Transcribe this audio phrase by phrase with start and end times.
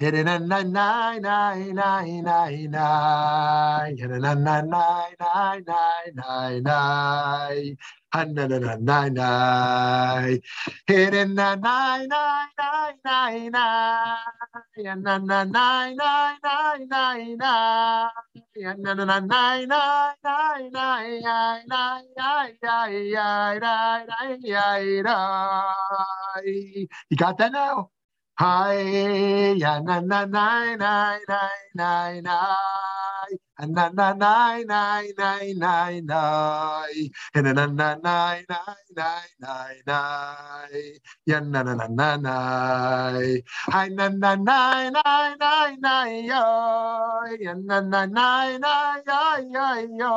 [0.00, 0.08] You
[27.16, 27.90] got that now?
[28.40, 31.40] Hi, ya na na na na na
[31.76, 31.90] na
[32.24, 32.38] na.
[33.60, 36.22] Na na na na na na na na.
[37.36, 38.60] Na na na na na
[38.96, 39.10] na
[39.44, 39.54] na
[39.86, 40.00] na.
[41.28, 42.36] Ya na na na na na.
[43.72, 45.94] Hi na na na na na na
[46.30, 46.44] yo.
[47.44, 49.68] Ya na na na na yo yo
[50.00, 50.16] yo.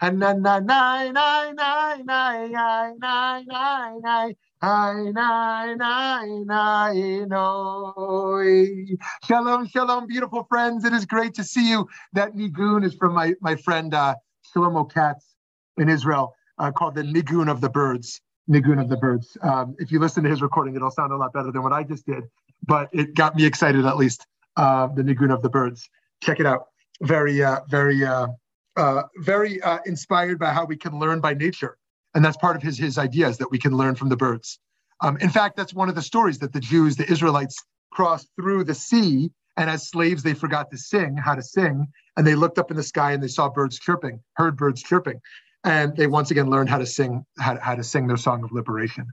[0.00, 2.22] Na na na na na na
[2.96, 4.16] na na na
[4.62, 4.68] na.
[4.68, 7.28] Hi, nine, nine, nine,
[9.24, 10.84] Shalom, shalom, beautiful friends.
[10.84, 11.88] It is great to see you.
[12.12, 14.14] That nigun is from my, my friend uh,
[14.54, 15.34] Shlomo Katz
[15.78, 18.20] in Israel, uh, called the nigun of the birds.
[18.48, 19.36] Nigun of the birds.
[19.42, 21.84] Um, if you listen to his recording, it'll sound a lot better than what I
[21.84, 22.24] just did,
[22.66, 24.26] but it got me excited at least.
[24.56, 25.88] Uh, the nigun of the birds.
[26.22, 26.66] Check it out.
[27.02, 28.26] Very, uh, very, uh,
[28.76, 31.78] uh, very uh, inspired by how we can learn by nature
[32.14, 34.58] and that's part of his his ideas that we can learn from the birds.
[35.00, 37.56] Um, in fact, that's one of the stories that the Jews, the Israelites,
[37.92, 42.26] crossed through the sea, and as slaves they forgot to sing how to sing, and
[42.26, 45.20] they looked up in the sky and they saw birds chirping, heard birds chirping,
[45.64, 48.52] and they once again learned how to sing how, how to sing their song of
[48.52, 49.06] liberation,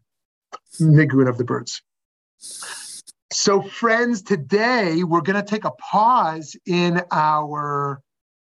[0.80, 1.82] nigun of the birds.
[3.32, 8.02] So, friends, today we're going to take a pause in our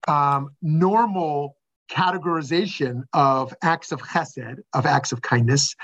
[0.06, 1.57] um, normal
[1.88, 5.74] categorization of acts of chesed, of acts of kindness,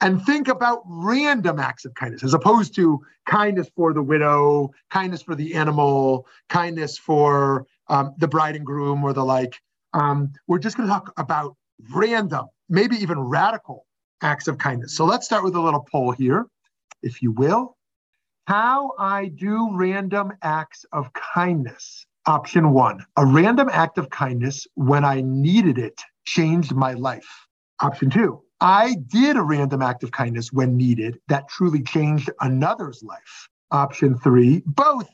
[0.00, 5.22] and think about random acts of kindness as opposed to kindness for the widow, kindness
[5.22, 9.60] for the animal, kindness for um, the bride and groom or the like.
[9.94, 11.56] Um, we're just going to talk about
[11.94, 13.86] random, maybe even radical
[14.22, 14.96] acts of kindness.
[14.96, 16.46] So let's start with a little poll here,
[17.02, 17.76] if you will.
[18.46, 22.06] How I do random acts of kindness.
[22.26, 27.48] Option one, a random act of kindness when I needed it changed my life.
[27.80, 33.02] Option two, I did a random act of kindness when needed that truly changed another's
[33.02, 33.48] life.
[33.72, 35.08] Option three, both.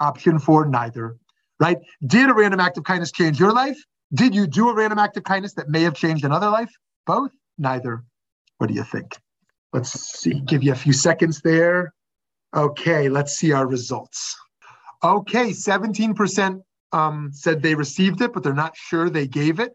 [0.00, 1.16] Option four, neither.
[1.60, 1.78] Right?
[2.04, 3.78] Did a random act of kindness change your life?
[4.14, 6.70] Did you do a random act of kindness that may have changed another life?
[7.06, 8.02] Both, neither.
[8.56, 9.16] What do you think?
[9.72, 11.94] Let's see, give you a few seconds there.
[12.56, 14.36] Okay, let's see our results.
[15.02, 16.60] Okay, 17%
[16.92, 19.72] um, said they received it, but they're not sure they gave it.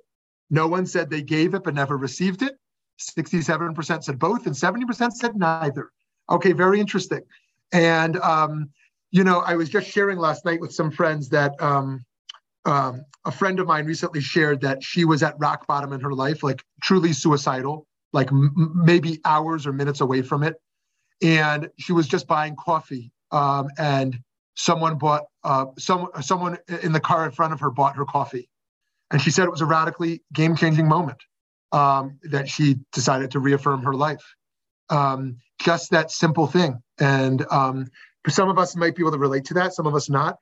[0.50, 2.57] No one said they gave it, but never received it.
[3.00, 5.91] 67% said both, and 70% said neither.
[6.29, 7.22] Okay, very interesting.
[7.72, 8.69] And, um,
[9.11, 12.05] you know, I was just sharing last night with some friends that um,
[12.66, 16.13] um, a friend of mine recently shared that she was at rock bottom in her
[16.13, 20.55] life, like truly suicidal, like m- maybe hours or minutes away from it.
[21.22, 23.11] And she was just buying coffee.
[23.31, 24.19] Um, and
[24.56, 28.50] someone bought uh, some someone in the car in front of her bought her coffee,
[29.12, 31.22] and she said it was a radically game changing moment
[31.72, 34.36] um, that she decided to reaffirm her life.
[34.90, 37.88] Um, just that simple thing, and um,
[38.24, 40.38] for some of us might be able to relate to that, some of us not.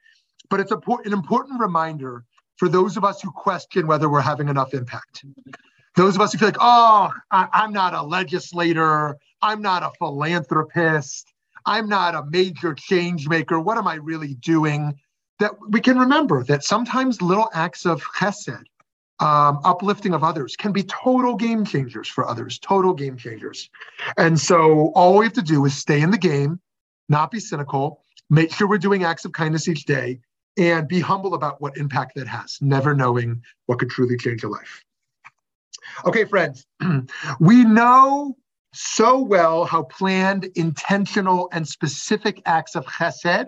[0.50, 2.26] But it's a, an important reminder
[2.58, 5.26] for those of us who question whether we're having enough impact.
[5.96, 9.92] Those of us who feel like, oh, I, I'm not a legislator, I'm not a
[9.98, 11.34] philanthropist,
[11.66, 13.60] I'm not a major change maker.
[13.60, 15.00] What am I really doing?
[15.40, 18.64] That we can remember that sometimes little acts of chesed,
[19.20, 23.70] um, uplifting of others, can be total game changers for others, total game changers.
[24.18, 26.60] And so all we have to do is stay in the game,
[27.10, 30.20] not be cynical, make sure we're doing acts of kindness each day,
[30.58, 34.48] and be humble about what impact that has, never knowing what could truly change a
[34.48, 34.84] life.
[36.06, 36.66] Okay, friends,
[37.40, 38.36] we know
[38.74, 43.48] so well how planned, intentional, and specific acts of chesed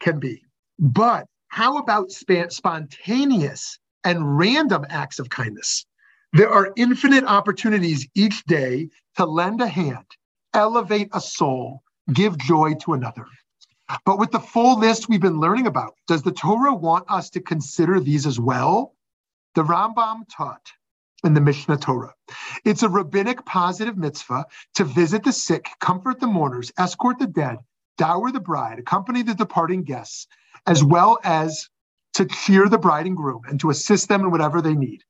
[0.00, 0.42] can be.
[0.78, 5.84] But how about sp- spontaneous and random acts of kindness?
[6.32, 10.06] There are infinite opportunities each day to lend a hand,
[10.54, 13.26] elevate a soul, give joy to another.
[14.04, 17.40] But with the full list we've been learning about, does the Torah want us to
[17.40, 18.94] consider these as well?
[19.54, 20.70] The Rambam taught
[21.24, 22.14] in the Mishneh Torah.
[22.64, 27.58] It's a rabbinic positive mitzvah to visit the sick, comfort the mourners, escort the dead,
[27.96, 30.26] dower the bride, accompany the departing guests,
[30.66, 31.68] as well as
[32.14, 35.02] to cheer the bride and groom and to assist them in whatever they need.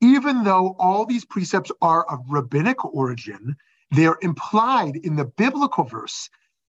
[0.00, 3.56] Even though all these precepts are of rabbinic origin,
[3.90, 6.28] they are implied in the biblical verse,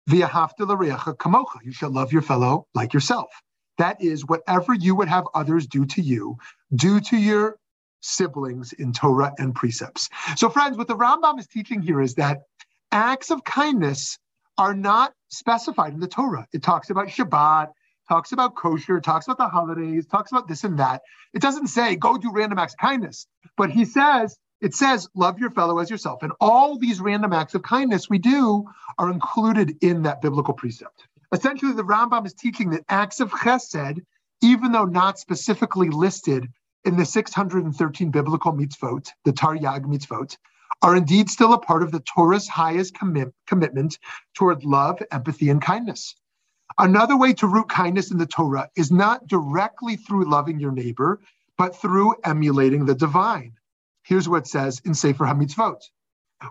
[0.09, 3.31] kamocha, you shall love your fellow like yourself.
[3.79, 6.37] That is, whatever you would have others do to you,
[6.75, 7.57] do to your
[8.03, 10.11] siblings in Torah and precepts.
[10.37, 12.43] So, friends, what the Rambam is teaching here is that
[12.91, 14.19] acts of kindness
[14.59, 16.47] are not specified in the Torah.
[16.53, 17.69] It talks about Shabbat,
[18.09, 21.01] talks about kosher, talks about the holidays, talks about this and that.
[21.33, 23.27] It doesn't say go do random acts of kindness,
[23.57, 26.23] but he says, it says, love your fellow as yourself.
[26.23, 28.65] And all these random acts of kindness we do
[28.99, 31.09] are included in that biblical precept.
[31.33, 34.01] Essentially, the Rambam is teaching that acts of chesed,
[34.43, 36.47] even though not specifically listed
[36.85, 40.37] in the 613 biblical mitzvot, the Taryag mitzvot,
[40.83, 43.99] are indeed still a part of the Torah's highest commit- commitment
[44.37, 46.17] toward love, empathy, and kindness.
[46.79, 51.21] Another way to root kindness in the Torah is not directly through loving your neighbor,
[51.59, 53.55] but through emulating the divine.
[54.05, 55.81] Here's what it says in Sefer HaMitzvot.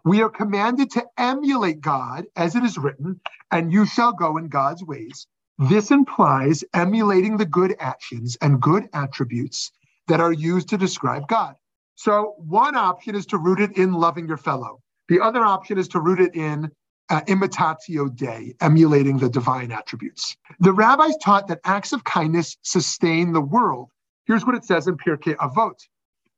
[0.06, 4.50] We are commanded to emulate God as it is written, and you shall go in
[4.50, 5.28] God's ways.
[5.60, 9.72] This implies emulating the good actions and good attributes
[10.12, 11.56] that are used to describe God.
[11.96, 14.82] So one option is to root it in loving your fellow.
[15.08, 16.70] The other option is to root it in
[17.10, 20.36] uh, imitatio Dei, emulating the divine attributes.
[20.60, 23.90] The rabbis taught that acts of kindness sustain the world.
[24.26, 25.80] Here's what it says in Pirkei Avot.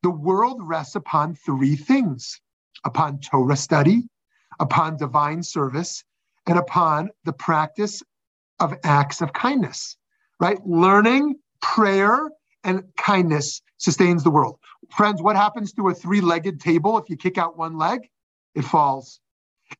[0.04, 2.40] The world rests upon three things,
[2.84, 4.04] upon Torah study,
[4.60, 6.04] upon divine service,
[6.46, 8.04] and upon the practice
[8.60, 9.98] of acts of kindness,
[10.40, 10.60] right?
[10.64, 12.30] Learning, prayer,
[12.64, 14.60] and kindness sustains the world.
[14.92, 18.10] Friends, what happens to a three legged table if you kick out one leg?
[18.56, 19.20] It falls.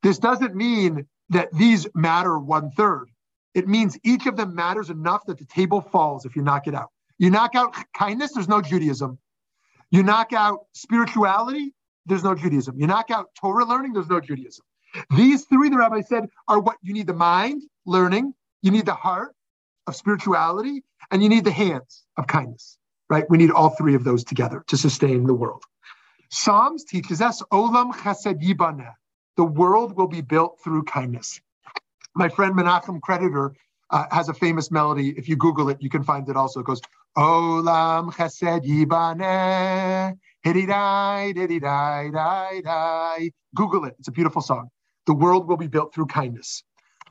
[0.02, 3.10] This doesn't mean that these matter one third.
[3.54, 6.74] It means each of them matters enough that the table falls if you knock it
[6.74, 6.90] out.
[7.18, 9.18] You knock out kindness, there's no Judaism.
[9.90, 11.72] You knock out spirituality,
[12.06, 12.78] there's no Judaism.
[12.78, 14.64] You knock out Torah learning, there's no Judaism.
[15.16, 18.94] These three, the rabbi said, are what you need the mind, learning, you need the
[18.94, 19.33] heart
[19.86, 22.78] of spirituality, and you need the hands of kindness,
[23.08, 23.28] right?
[23.28, 25.62] We need all three of those together to sustain the world.
[26.30, 28.92] Psalms teaches us, Olam chesed yibaneh.
[29.36, 31.40] The world will be built through kindness.
[32.14, 33.54] My friend Menachem Creditor
[33.90, 35.10] uh, has a famous melody.
[35.16, 36.60] If you Google it, you can find it also.
[36.60, 36.80] It goes,
[37.16, 43.30] Olam chesed yibaneh, hididai, dididai, dai, dai.
[43.54, 43.94] Google it.
[43.98, 44.68] It's a beautiful song.
[45.06, 46.64] The world will be built through kindness.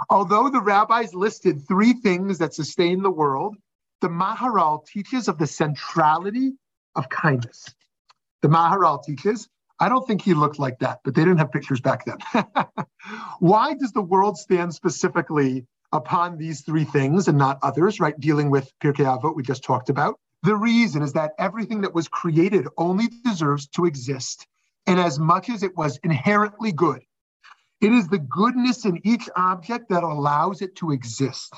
[0.09, 3.55] Although the rabbis listed three things that sustain the world,
[4.01, 6.53] the Maharal teaches of the centrality
[6.95, 7.73] of kindness.
[8.41, 9.47] The Maharal teaches,
[9.79, 12.17] I don't think he looked like that, but they didn't have pictures back then.
[13.39, 18.19] Why does the world stand specifically upon these three things and not others, right?
[18.19, 20.19] Dealing with Pirkei Avot, we just talked about.
[20.41, 24.45] The reason is that everything that was created only deserves to exist
[24.85, 27.01] in as much as it was inherently good.
[27.83, 31.53] It is the goodness in each object that allows it to exist.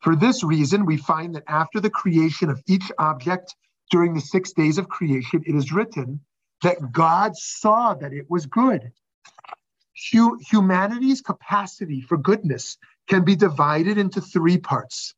[0.00, 3.56] For this reason, we find that after the creation of each object
[3.90, 6.20] during the six days of creation, it is written
[6.62, 8.92] that God saw that it was good.
[9.94, 12.76] Humanity's capacity for goodness
[13.08, 15.14] can be divided into three parts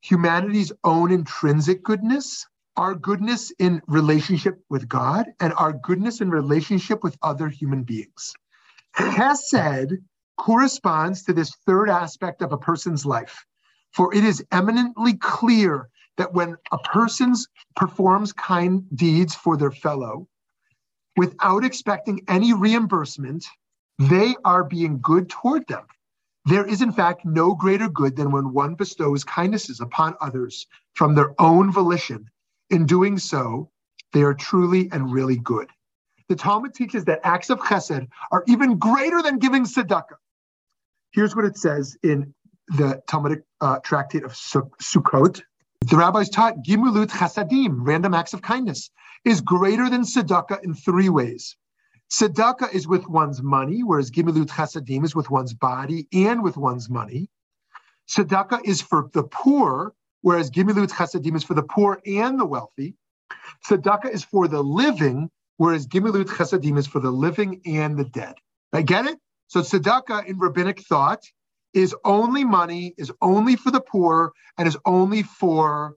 [0.00, 2.46] humanity's own intrinsic goodness,
[2.76, 8.34] our goodness in relationship with God, and our goodness in relationship with other human beings.
[8.96, 9.98] Chesed
[10.36, 13.44] corresponds to this third aspect of a person's life,
[13.92, 17.34] for it is eminently clear that when a person
[17.76, 20.28] performs kind deeds for their fellow
[21.16, 23.44] without expecting any reimbursement,
[23.98, 25.84] they are being good toward them.
[26.44, 31.14] There is, in fact, no greater good than when one bestows kindnesses upon others from
[31.14, 32.30] their own volition.
[32.70, 33.70] In doing so,
[34.12, 35.68] they are truly and really good.
[36.28, 40.16] The Talmud teaches that acts of chesed are even greater than giving tzedakah.
[41.10, 42.34] Here's what it says in
[42.68, 45.42] the Talmudic uh, tractate of Sukkot.
[45.86, 48.90] The rabbis taught Gemilut Chasadim, random acts of kindness,
[49.24, 51.56] is greater than tzedakah in three ways.
[52.12, 56.90] Tzedakah is with one's money, whereas Gemilut Chasadim is with one's body and with one's
[56.90, 57.30] money.
[58.10, 62.94] Tzedakah is for the poor, whereas Gemilut Chasadim is for the poor and the wealthy.
[63.66, 68.34] Tzedakah is for the living, whereas Gemilut Chasadim is for the living and the dead.
[68.72, 69.18] I get it?
[69.48, 71.22] So tzedakah in rabbinic thought
[71.74, 75.96] is only money, is only for the poor, and is only for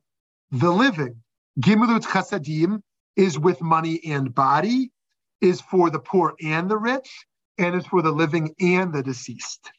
[0.52, 1.16] the living.
[1.60, 2.82] Gemilut chasadim
[3.16, 4.92] is with money and body,
[5.40, 7.26] is for the poor and the rich,
[7.58, 9.72] and is for the living and the deceased.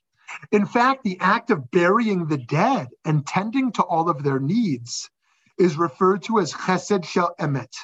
[0.51, 5.11] In fact, the act of burying the dead and tending to all of their needs
[5.59, 7.75] is referred to as chesed shel emet,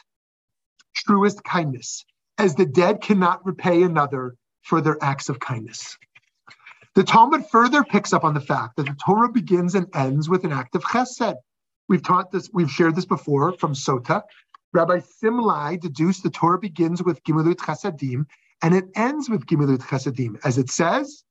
[1.04, 2.04] truest kindness,
[2.38, 5.96] as the dead cannot repay another for their acts of kindness.
[6.94, 10.44] The Talmud further picks up on the fact that the Torah begins and ends with
[10.44, 11.36] an act of chesed.
[11.88, 14.22] We've taught this, we've shared this before from Sota.
[14.72, 18.26] Rabbi Simlai deduced the Torah begins with Gemilut Chasadim
[18.62, 20.38] and it ends with Gemilut Chasadim.
[20.44, 21.24] As it says,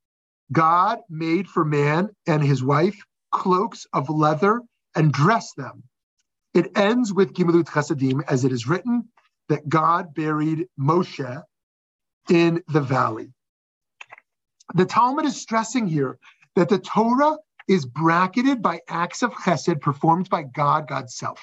[0.52, 2.98] God made for man and his wife
[3.32, 4.62] cloaks of leather
[4.96, 5.84] and dressed them.
[6.54, 9.10] It ends with Gemilut Chasadim, as it is written
[9.50, 11.44] that God buried Moshe
[12.30, 13.34] in the valley.
[14.76, 16.20] The Talmud is stressing here
[16.56, 17.38] that the Torah
[17.68, 21.42] is bracketed by acts of chesed performed by God, God's self,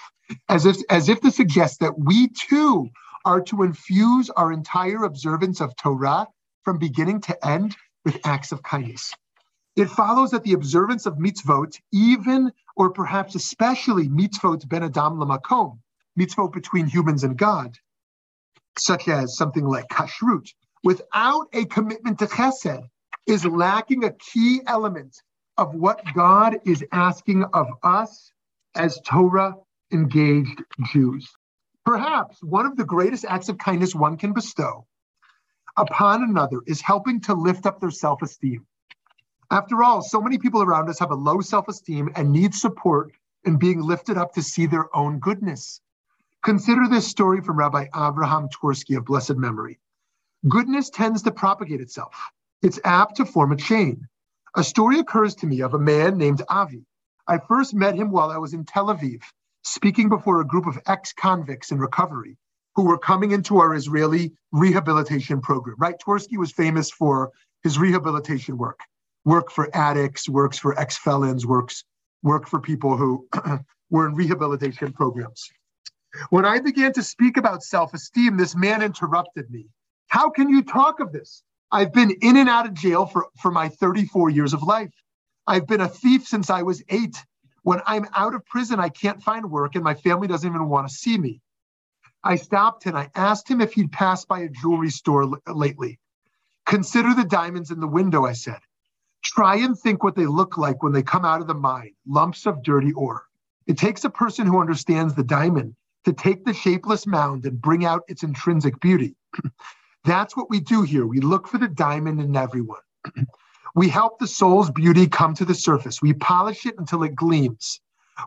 [0.49, 2.89] as if, as if to suggest that we too
[3.25, 6.27] are to infuse our entire observance of Torah
[6.63, 9.13] from beginning to end with acts of kindness.
[9.77, 15.79] It follows that the observance of mitzvot, even or perhaps especially mitzvot ben adam lamakom,
[16.19, 17.77] mitzvot between humans and God,
[18.78, 20.49] such as something like kashrut,
[20.83, 22.83] without a commitment to chesed,
[23.26, 25.23] is lacking a key element
[25.57, 28.33] of what God is asking of us
[28.75, 29.54] as Torah
[29.93, 30.62] engaged
[30.93, 31.31] Jews.
[31.85, 34.87] Perhaps one of the greatest acts of kindness one can bestow
[35.76, 38.66] upon another is helping to lift up their self esteem.
[39.50, 43.12] After all, so many people around us have a low self esteem and need support
[43.45, 45.81] in being lifted up to see their own goodness.
[46.45, 49.79] Consider this story from Rabbi Abraham Twersky of blessed memory.
[50.47, 52.15] Goodness tends to propagate itself
[52.61, 54.07] it's apt to form a chain.
[54.55, 56.85] A story occurs to me of a man named Avi.
[57.27, 59.23] I first met him while I was in Tel Aviv,
[59.63, 62.37] speaking before a group of ex convicts in recovery
[62.75, 65.77] who were coming into our Israeli rehabilitation program.
[65.79, 65.97] Right?
[65.99, 67.33] Twersky was famous for
[67.63, 68.81] his rehabilitation work
[69.25, 71.85] work for addicts, works for ex felons, works
[72.23, 73.27] work for people who
[73.91, 75.51] were in rehabilitation programs.
[76.30, 79.68] When I began to speak about self esteem, this man interrupted me.
[80.09, 81.42] How can you talk of this?
[81.73, 84.92] I've been in and out of jail for, for my 34 years of life.
[85.47, 87.16] I've been a thief since I was eight.
[87.62, 90.88] When I'm out of prison, I can't find work and my family doesn't even want
[90.88, 91.40] to see me.
[92.23, 95.99] I stopped and I asked him if he'd passed by a jewelry store l- lately.
[96.64, 98.61] Consider the diamonds in the window, I said.
[99.23, 102.47] Try and think what they look like when they come out of the mine lumps
[102.47, 103.25] of dirty ore.
[103.66, 105.75] It takes a person who understands the diamond
[106.05, 109.15] to take the shapeless mound and bring out its intrinsic beauty.
[110.05, 111.07] That's what we do here.
[111.07, 112.81] We look for the diamond in everyone.
[113.75, 116.03] we help the soul's beauty come to the surface.
[116.03, 117.81] We polish it until it gleams.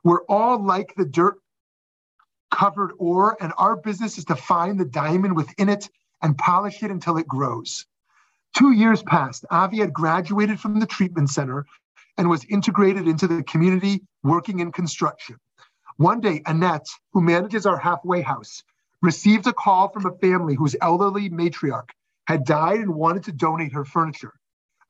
[0.04, 1.36] We're all like the dirt
[2.52, 5.90] covered ore, and our business is to find the diamond within it
[6.22, 7.86] and polish it until it grows.
[8.58, 9.46] Two years passed.
[9.52, 11.66] Avi had graduated from the treatment center
[12.18, 15.38] and was integrated into the community working in construction.
[15.98, 18.64] One day, Annette, who manages our halfway house,
[19.02, 21.90] received a call from a family whose elderly matriarch
[22.28, 24.34] had died and wanted to donate her furniture.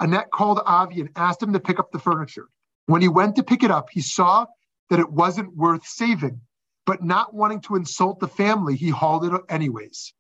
[0.02, 2.50] Annette called Avi and asked him to pick up the furniture.
[2.88, 4.48] When he went to pick it up, he saw
[4.90, 6.42] that it wasn't worth saving,
[6.86, 10.14] but not wanting to insult the family, he hauled it anyways.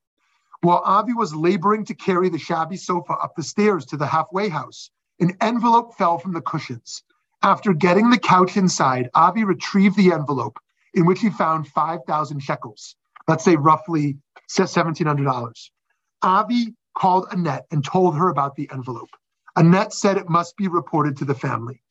[0.61, 4.47] While Avi was laboring to carry the shabby sofa up the stairs to the halfway
[4.47, 4.89] house,
[5.19, 7.03] an envelope fell from the cushions.
[7.43, 10.59] After getting the couch inside, Avi retrieved the envelope
[10.93, 12.95] in which he found 5,000 shekels
[13.27, 14.17] let's say roughly
[14.49, 15.69] $1,700.
[16.21, 19.09] Avi called Annette and told her about the envelope.
[19.55, 21.81] Annette said it must be reported to the family.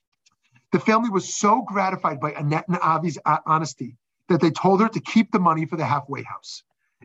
[0.73, 3.97] The family was so gratified by Annette and Avi's uh, honesty
[4.29, 6.63] that they told her to keep the money for the halfway house.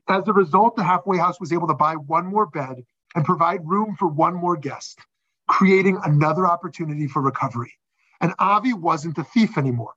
[0.07, 2.83] As a result, the halfway house was able to buy one more bed
[3.13, 4.99] and provide room for one more guest,
[5.47, 7.73] creating another opportunity for recovery.
[8.19, 9.93] And Avi wasn't a thief anymore.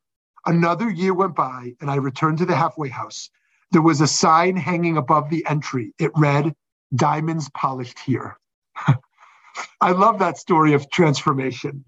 [0.46, 3.30] Another year went by, and I returned to the halfway house
[3.74, 5.92] there was a sign hanging above the entry.
[5.98, 6.54] It read,
[6.94, 8.38] Diamonds polished here.
[9.80, 11.84] I love that story of transformation.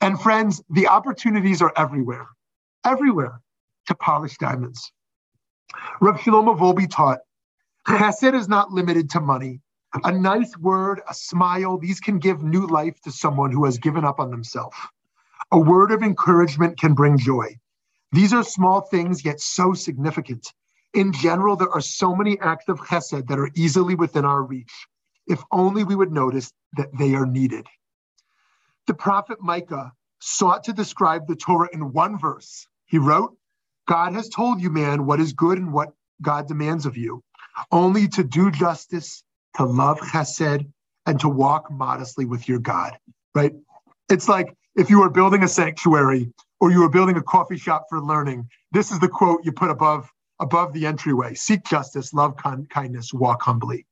[0.00, 2.28] And friends, the opportunities are everywhere,
[2.84, 3.40] everywhere
[3.88, 4.92] to polish diamonds.
[6.00, 7.18] Rav Shlomo Wolbe taught,
[7.88, 9.60] chesed is not limited to money.
[10.04, 14.04] A nice word, a smile, these can give new life to someone who has given
[14.04, 14.76] up on themselves.
[15.50, 17.58] A word of encouragement can bring joy.
[18.12, 20.52] These are small things, yet so significant.
[20.94, 24.72] In general, there are so many acts of chesed that are easily within our reach,
[25.26, 27.66] if only we would notice that they are needed.
[28.86, 32.66] The prophet Micah sought to describe the Torah in one verse.
[32.84, 33.34] He wrote,
[33.88, 37.22] God has told you, man, what is good and what God demands of you,
[37.70, 39.24] only to do justice,
[39.56, 40.66] to love chesed,
[41.06, 42.98] and to walk modestly with your God,
[43.34, 43.52] right?
[44.08, 47.86] It's like if you were building a sanctuary or you were building a coffee shop
[47.88, 51.34] for learning, this is the quote you put above above the entryway.
[51.34, 53.84] Seek justice love con- kindness walk humbly.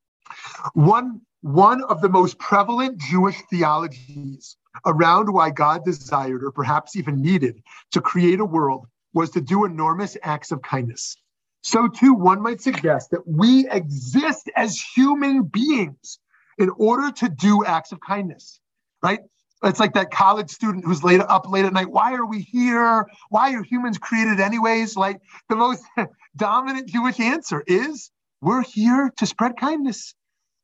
[0.75, 7.21] One one of the most prevalent jewish theologies around why god desired or perhaps even
[7.21, 7.61] needed
[7.91, 11.17] to create a world was to do enormous acts of kindness.
[11.63, 16.21] So too one might suggest that we exist as human beings
[16.57, 18.61] in order to do acts of kindness
[19.03, 19.21] right
[19.63, 21.91] it's like that college student who's late up late at night.
[21.91, 23.07] Why are we here?
[23.29, 24.97] Why are humans created anyways?
[24.97, 25.85] Like the most
[26.37, 30.15] dominant Jewish answer is we're here to spread kindness.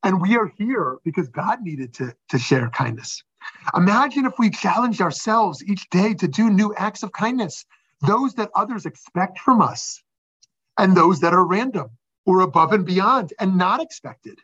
[0.03, 3.23] And we are here because God needed to, to share kindness.
[3.77, 7.65] Imagine if we challenged ourselves each day to do new acts of kindness,
[8.07, 10.03] those that others expect from us,
[10.79, 11.91] and those that are random
[12.25, 14.39] or above and beyond and not expected.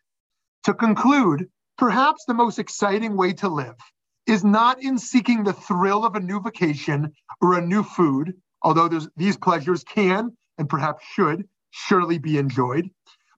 [0.64, 3.76] To conclude, perhaps the most exciting way to live
[4.26, 8.88] is not in seeking the thrill of a new vacation or a new food, although
[9.16, 12.88] these pleasures can and perhaps should surely be enjoyed,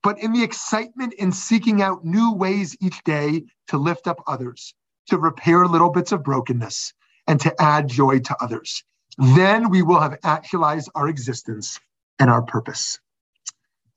[0.03, 4.75] but in the excitement in seeking out new ways each day to lift up others,
[5.07, 6.93] to repair little bits of brokenness,
[7.27, 8.85] and to add joy to others.
[9.17, 11.81] Then we will have actualized our existence
[12.19, 12.99] and our purpose.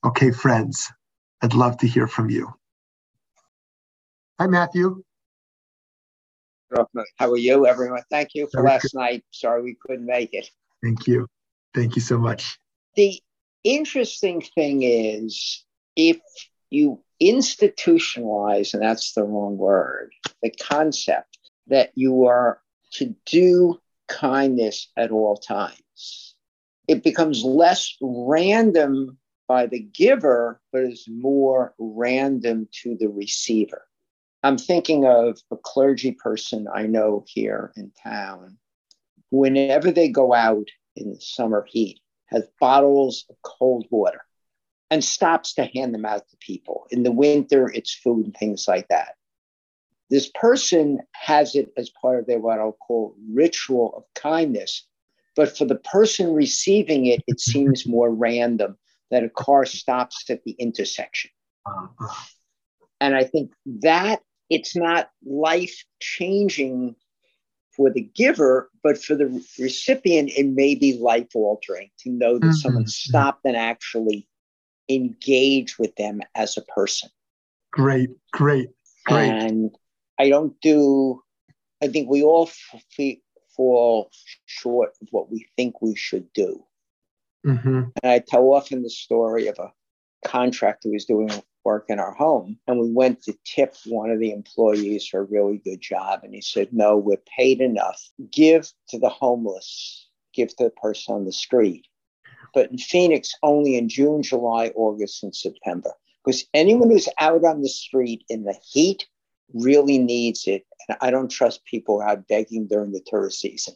[0.06, 0.92] Okay, friends,
[1.42, 2.54] I'd love to hear from you.
[4.40, 5.04] Hi, Matthew.
[7.18, 8.02] How are you, everyone?
[8.10, 9.24] Thank you for last night.
[9.32, 10.50] Sorry we couldn't make it.
[10.84, 11.28] Thank you.
[11.74, 12.58] Thank you so much.
[12.96, 13.22] The
[13.64, 15.64] interesting thing is
[15.96, 16.20] if
[16.70, 22.62] you institutionalize, and that's the wrong word, the concept that you are
[22.94, 26.36] to do kindness at all times,
[26.88, 33.87] it becomes less random by the giver, but is more random to the receiver.
[34.48, 38.58] I'm thinking of a clergy person I know here in town.
[39.30, 44.22] Whenever they go out in the summer heat, has bottles of cold water
[44.90, 46.88] and stops to hand them out to people.
[46.92, 49.16] In the winter, it's food and things like that.
[50.10, 54.88] This person has it as part of their what I'll call ritual of kindness.
[55.36, 58.78] But for the person receiving it, it seems more random
[59.12, 61.32] that a car stops at the intersection.
[61.66, 62.24] Uh-huh.
[63.02, 66.96] And I think that it's not life changing
[67.76, 69.28] for the giver, but for the
[69.60, 72.54] recipient, it may be life altering to know that mm-hmm.
[72.54, 74.28] someone stopped and actually
[74.90, 77.10] engaged with them as a person.
[77.72, 78.70] Great, great,
[79.06, 79.30] great.
[79.30, 79.72] And
[80.20, 81.22] I don't do,
[81.84, 83.18] I think we all f-
[83.56, 84.10] fall
[84.46, 86.64] short of what we think we should do.
[87.46, 87.84] Mm-hmm.
[88.02, 89.72] And I tell often the story of a
[90.26, 91.30] contractor who was doing
[91.68, 92.58] work in our home.
[92.66, 96.22] And we went to tip one of the employees for a really good job.
[96.24, 98.02] And he said, No, we're paid enough.
[98.32, 101.86] Give to the homeless, give to the person on the street.
[102.54, 105.92] But in Phoenix, only in June, July, August, and September.
[106.24, 109.06] Because anyone who's out on the street in the heat
[109.54, 110.66] really needs it.
[110.88, 113.74] And I don't trust people out begging during the tourist season.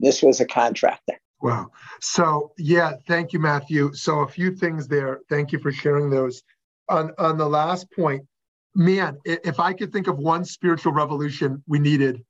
[0.00, 1.18] This was a contractor.
[1.42, 1.72] Wow.
[2.00, 3.92] So, yeah, thank you, Matthew.
[3.92, 5.20] So, a few things there.
[5.28, 6.42] Thank you for sharing those
[6.88, 8.26] on on the last point,
[8.74, 12.22] man, if I could think of one spiritual revolution we needed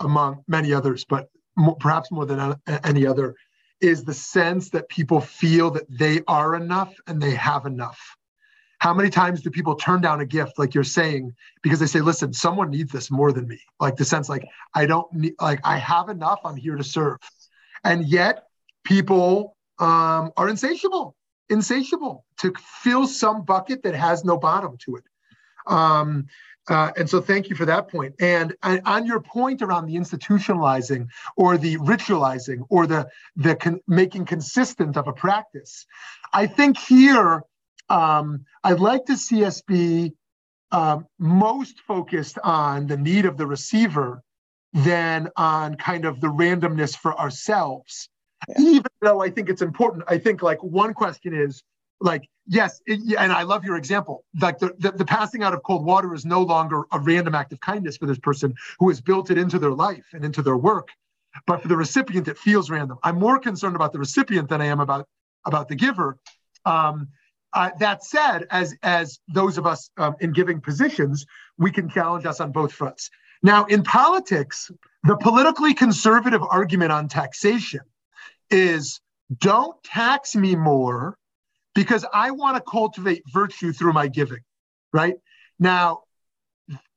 [0.00, 3.34] among many others, but more, perhaps more than any other,
[3.80, 8.00] is the sense that people feel that they are enough and they have enough.
[8.78, 12.00] How many times do people turn down a gift, like you're saying, because they say,
[12.00, 13.58] listen, someone needs this more than me?
[13.80, 17.18] Like the sense, like, I don't need, like, I have enough, I'm here to serve.
[17.84, 18.44] And yet,
[18.84, 21.16] people um, are insatiable
[21.48, 22.52] insatiable to
[22.82, 25.04] fill some bucket that has no bottom to it.
[25.66, 26.26] Um,
[26.68, 28.14] uh, and so thank you for that point.
[28.20, 34.24] And, on your point around the institutionalizing or the ritualizing or the, the con- making
[34.24, 35.86] consistent of a practice,
[36.32, 37.42] I think here
[37.90, 40.12] um, I'd like to see us be
[40.72, 44.22] um, most focused on the need of the receiver
[44.72, 48.08] than on kind of the randomness for ourselves.
[48.58, 50.04] Even though I think it's important.
[50.08, 51.62] I think like one question is
[52.00, 54.24] like, yes, it, and I love your example.
[54.40, 57.52] Like the, the, the passing out of cold water is no longer a random act
[57.52, 60.56] of kindness for this person who has built it into their life and into their
[60.56, 60.88] work.
[61.46, 62.98] But for the recipient, it feels random.
[63.02, 65.08] I'm more concerned about the recipient than I am about
[65.46, 66.16] about the giver.
[66.64, 67.08] Um,
[67.52, 71.26] uh, that said, as as those of us um, in giving positions,
[71.58, 73.10] we can challenge us on both fronts.
[73.42, 74.70] Now, in politics,
[75.02, 77.80] the politically conservative argument on taxation
[78.54, 79.00] is
[79.38, 81.18] don't tax me more
[81.74, 84.42] because I want to cultivate virtue through my giving,
[84.92, 85.16] right?
[85.58, 86.02] Now,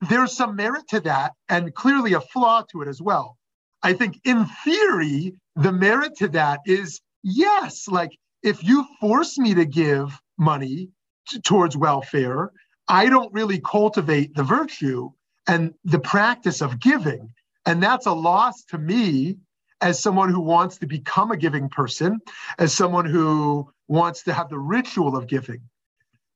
[0.07, 3.37] there's some merit to that and clearly a flaw to it as well.
[3.83, 8.11] I think in theory, the merit to that is yes, like
[8.43, 10.89] if you force me to give money
[11.27, 12.51] t- towards welfare,
[12.87, 15.11] I don't really cultivate the virtue
[15.47, 17.29] and the practice of giving.
[17.65, 19.37] And that's a loss to me
[19.81, 22.19] as someone who wants to become a giving person,
[22.57, 25.61] as someone who wants to have the ritual of giving.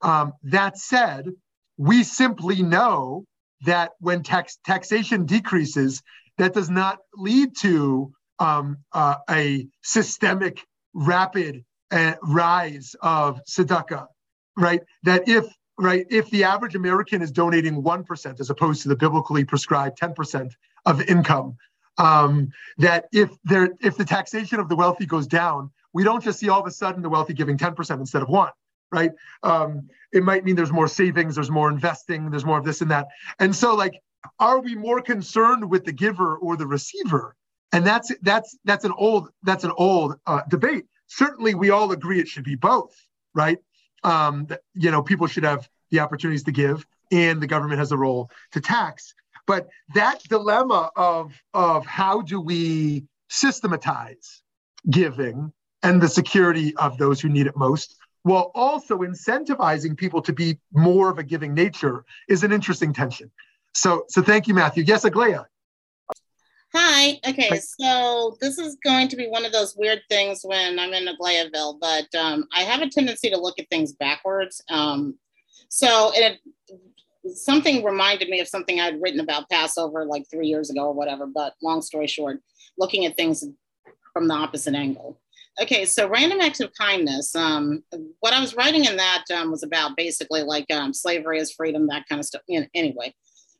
[0.01, 1.27] Um, that said,
[1.77, 3.25] we simply know
[3.65, 6.01] that when tax taxation decreases,
[6.37, 14.07] that does not lead to um, uh, a systemic, rapid uh, rise of tzedakah,
[14.57, 14.81] right?
[15.03, 15.45] That if
[15.77, 19.97] right if the average American is donating one percent as opposed to the biblically prescribed
[19.97, 21.57] ten percent of income,
[22.01, 26.39] um, that if there if the taxation of the wealthy goes down, we don't just
[26.39, 28.51] see all of a sudden the wealthy giving ten percent instead of one
[28.91, 29.11] right?
[29.43, 32.91] Um, it might mean there's more savings, there's more investing, there's more of this and
[32.91, 33.07] that.
[33.39, 34.01] And so, like,
[34.39, 37.35] are we more concerned with the giver or the receiver?
[37.71, 40.85] And that's that's that's an old that's an old uh, debate.
[41.07, 42.93] Certainly, we all agree it should be both,
[43.33, 43.59] right?
[44.03, 47.91] Um, that, you know, people should have the opportunities to give, and the government has
[47.91, 49.13] a role to tax.
[49.47, 54.41] But that dilemma of of how do we systematize
[54.89, 55.51] giving
[55.83, 60.57] and the security of those who need it most while also incentivizing people to be
[60.73, 63.31] more of a giving nature is an interesting tension.
[63.73, 64.83] So, so thank you, Matthew.
[64.83, 65.45] Yes, Aglaia.
[66.73, 67.19] Hi.
[67.27, 71.07] Okay, so this is going to be one of those weird things when I'm in
[71.07, 74.63] Aglaiaville, but um, I have a tendency to look at things backwards.
[74.69, 75.17] Um,
[75.67, 76.39] so it
[77.33, 81.27] something reminded me of something I'd written about Passover like three years ago or whatever.
[81.27, 82.41] But long story short,
[82.77, 83.43] looking at things
[84.13, 85.19] from the opposite angle.
[85.61, 87.35] Okay, so random acts of kindness.
[87.35, 87.83] Um,
[88.21, 91.87] what I was writing in that um, was about basically like um, slavery is freedom,
[91.87, 92.41] that kind of stuff.
[92.47, 93.13] You know, anyway,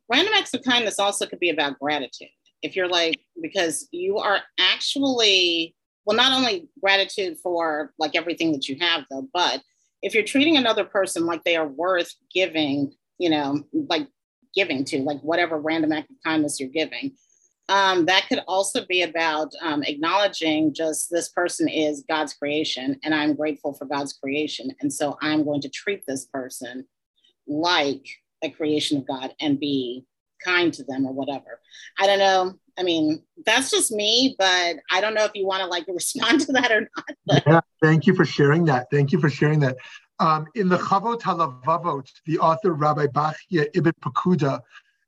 [0.08, 2.28] random acts of kindness also could be about gratitude.
[2.62, 5.74] If you're like, because you are actually,
[6.06, 9.60] well, not only gratitude for like everything that you have, though, but
[10.00, 12.92] if you're treating another person like they are worth giving,
[13.22, 14.08] you know, like
[14.52, 17.12] giving to, like whatever random act of kindness you're giving,
[17.68, 23.14] um, that could also be about um, acknowledging just this person is God's creation, and
[23.14, 24.72] I'm grateful for God's creation.
[24.80, 26.84] And so I'm going to treat this person
[27.46, 28.04] like
[28.42, 30.04] a creation of God and be
[30.44, 31.60] kind to them or whatever.
[32.00, 32.54] I don't know.
[32.76, 36.40] I mean, that's just me, but I don't know if you want to like respond
[36.40, 37.16] to that or not.
[37.24, 37.42] But.
[37.46, 38.88] Yeah, thank you for sharing that.
[38.90, 39.76] Thank you for sharing that.
[40.22, 44.60] Um, in the Chovot Halevavot, the author Rabbi Bachya Ibn Pakuda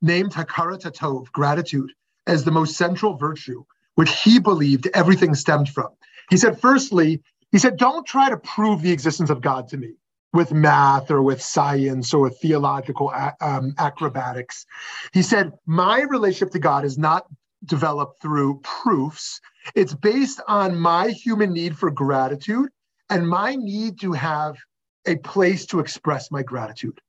[0.03, 1.93] named Hakarat Tov, gratitude,
[2.27, 3.63] as the most central virtue,
[3.95, 5.91] which he believed everything stemmed from.
[6.31, 7.23] He said, firstly,
[7.53, 9.93] he said, don't try to prove the existence of God to me
[10.33, 14.67] with math or with science or with theological um, acrobatics.
[15.13, 17.27] He said, my relationship to God is not
[17.65, 19.41] developed through proofs.
[19.77, 22.71] It's based on my human need for gratitude
[23.11, 24.57] and my need to have
[25.07, 27.01] a place to express my gratitude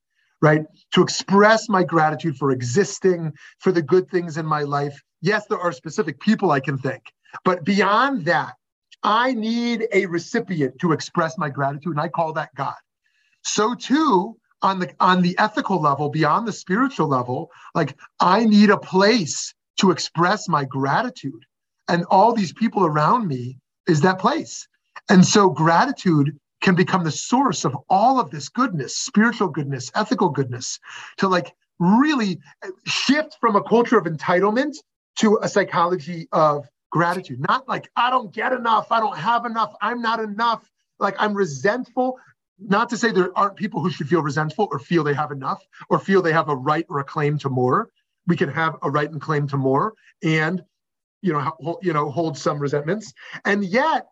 [0.42, 0.62] right?
[0.94, 5.02] To express my gratitude for existing, for the good things in my life.
[5.22, 7.04] Yes, there are specific people I can thank,
[7.44, 8.54] but beyond that,
[9.02, 12.76] I need a recipient to express my gratitude, and I call that God.
[13.44, 18.70] So too, on the on the ethical level, beyond the spiritual level, like I need
[18.70, 21.46] a place to express my gratitude.
[21.88, 24.68] And all these people around me is that place.
[25.10, 30.30] And so gratitude can become the source of all of this goodness, spiritual goodness, ethical
[30.30, 30.80] goodness,
[31.16, 32.40] to like really
[32.88, 34.76] shift from a culture of entitlement
[35.16, 37.40] to a psychology of gratitude.
[37.48, 41.36] Not like, I don't get enough, I don't have enough, I'm not enough, like I'm
[41.36, 42.18] resentful.
[42.58, 45.62] Not to say there aren't people who should feel resentful or feel they have enough
[45.90, 47.90] or feel they have a right or a claim to more.
[48.26, 50.64] We can have a right and claim to more and
[51.22, 53.14] you know, you know, hold some resentments.
[53.46, 54.08] And yet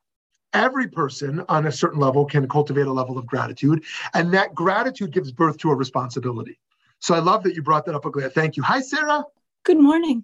[0.53, 5.11] every person on a certain level can cultivate a level of gratitude and that gratitude
[5.11, 6.59] gives birth to a responsibility.
[6.99, 8.31] So i love that you brought that up Aglaia.
[8.31, 8.63] thank you.
[8.63, 9.25] Hi sarah.
[9.63, 10.23] Good morning.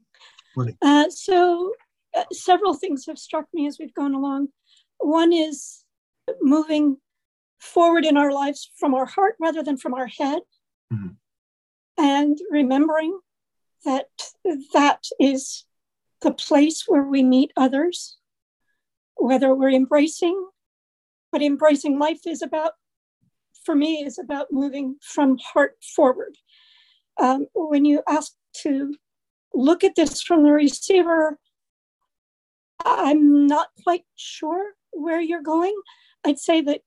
[0.56, 0.78] Morning.
[0.82, 1.74] Uh, so
[2.16, 4.50] uh, several things have struck me as we've gone along.
[4.98, 5.84] One is
[6.42, 6.98] moving
[7.60, 10.42] forward in our lives from our heart rather than from our head.
[10.92, 11.10] Mm-hmm.
[12.00, 13.20] and remembering
[13.86, 14.08] that
[14.74, 15.66] that is
[16.22, 18.18] the place where we meet others
[19.20, 20.48] whether we're embracing,
[21.32, 22.74] but embracing life is about,
[23.64, 26.38] for me, is about moving from heart forward.
[27.20, 28.96] Um, when you ask to
[29.54, 31.38] look at this from the receiver,
[32.86, 35.76] I'm not quite sure where you're going.
[36.26, 36.82] I'd say that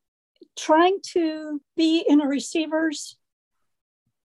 [0.56, 3.16] trying to be in a receiver's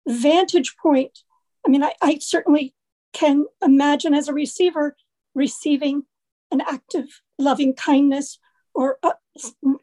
[0.09, 1.19] vantage point,
[1.66, 2.75] I mean, I, I certainly
[3.12, 4.97] can imagine as a receiver
[5.35, 6.05] receiving
[6.50, 8.38] an act of loving kindness
[8.74, 9.12] or uh,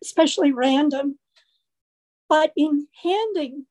[0.04, 1.19] especially random.
[2.30, 3.65] But in handing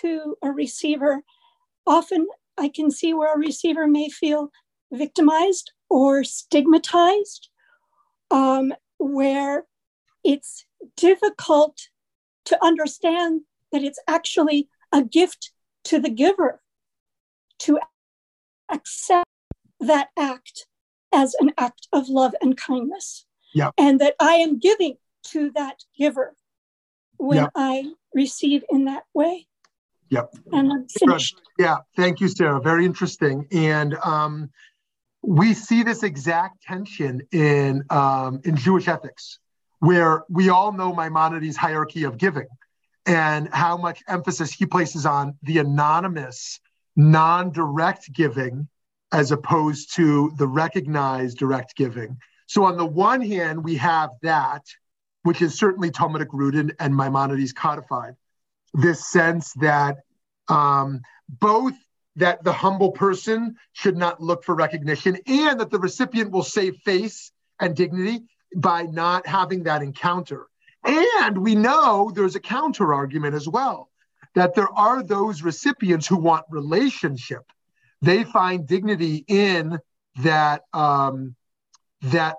[0.00, 1.22] to a receiver,
[1.86, 2.26] often
[2.58, 4.50] I can see where a receiver may feel
[4.92, 7.48] victimized or stigmatized,
[8.30, 9.64] um, where
[10.24, 11.76] it's difficult
[12.46, 15.52] to understand that it's actually a gift
[15.84, 16.60] to the giver
[17.60, 17.78] to
[18.70, 19.28] accept
[19.80, 20.66] that act
[21.12, 23.26] as an act of love and kindness.
[23.54, 23.70] Yeah.
[23.78, 26.34] And that I am giving to that giver
[27.18, 27.50] when yep.
[27.54, 29.46] I receive in that way.
[30.08, 30.34] Yep.
[30.52, 31.40] And I'm finished.
[31.58, 31.78] Yeah.
[31.96, 32.60] Thank you, Sarah.
[32.60, 33.46] Very interesting.
[33.52, 34.50] And um,
[35.22, 39.38] we see this exact tension in um, in Jewish ethics,
[39.78, 42.48] where we all know Maimonides' hierarchy of giving
[43.06, 46.60] and how much emphasis he places on the anonymous,
[46.94, 48.68] non-direct giving
[49.12, 52.18] as opposed to the recognized direct giving.
[52.46, 54.64] So on the one hand, we have that,
[55.22, 58.14] which is certainly Talmudic rooted and Maimonides codified,
[58.74, 59.98] this sense that
[60.48, 61.74] um, both
[62.16, 66.76] that the humble person should not look for recognition and that the recipient will save
[66.84, 68.20] face and dignity
[68.56, 70.46] by not having that encounter.
[70.84, 73.88] And we know there's a counter argument as well
[74.34, 77.44] that there are those recipients who want relationship.
[78.02, 79.78] They find dignity in
[80.22, 81.34] that um,
[82.02, 82.36] that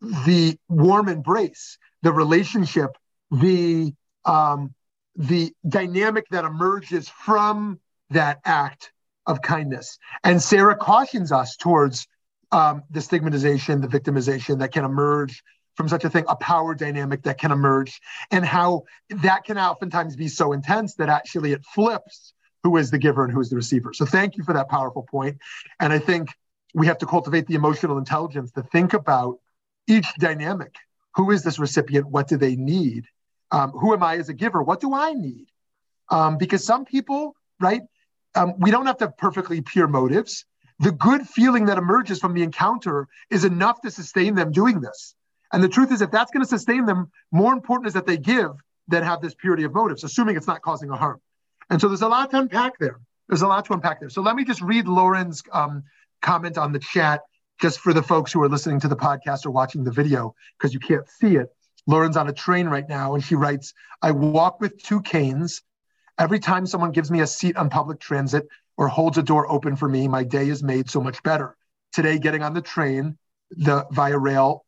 [0.00, 2.96] the warm embrace, the relationship,
[3.30, 3.92] the
[4.24, 4.74] um,
[5.14, 7.78] the dynamic that emerges from
[8.10, 8.92] that act
[9.26, 9.98] of kindness.
[10.24, 12.06] And Sarah cautions us towards
[12.50, 15.42] um, the stigmatization, the victimization that can emerge
[15.76, 18.82] from such a thing, a power dynamic that can emerge, and how
[19.22, 23.32] that can oftentimes be so intense that actually it flips who is the giver and
[23.32, 23.92] who is the receiver.
[23.92, 25.38] So thank you for that powerful point.
[25.80, 26.28] And I think
[26.74, 29.38] we have to cultivate the emotional intelligence to think about
[29.86, 30.74] each dynamic.
[31.16, 32.06] Who is this recipient?
[32.06, 33.04] What do they need?
[33.50, 34.62] Um, who am I as a giver?
[34.62, 35.46] What do I need?
[36.10, 37.82] Um, because some people, right,
[38.34, 40.46] um, we don't have to have perfectly pure motives.
[40.78, 45.14] The good feeling that emerges from the encounter is enough to sustain them doing this.
[45.52, 48.16] And the truth is, if that's going to sustain them, more important is that they
[48.16, 48.52] give
[48.88, 51.20] than have this purity of motives, assuming it's not causing a harm.
[51.72, 53.00] And so there's a lot to unpack there.
[53.28, 54.10] There's a lot to unpack there.
[54.10, 55.82] So let me just read Lauren's um,
[56.20, 57.22] comment on the chat,
[57.60, 60.72] just for the folks who are listening to the podcast or watching the video, because
[60.72, 61.48] you can't see it.
[61.88, 65.62] Lauren's on a train right now, and she writes, I walk with two canes
[66.18, 69.76] Every time someone gives me a seat on public transit or holds a door open
[69.76, 71.56] for me, my day is made so much better.
[71.92, 73.18] Today, getting on the train,
[73.50, 74.64] the Via Rail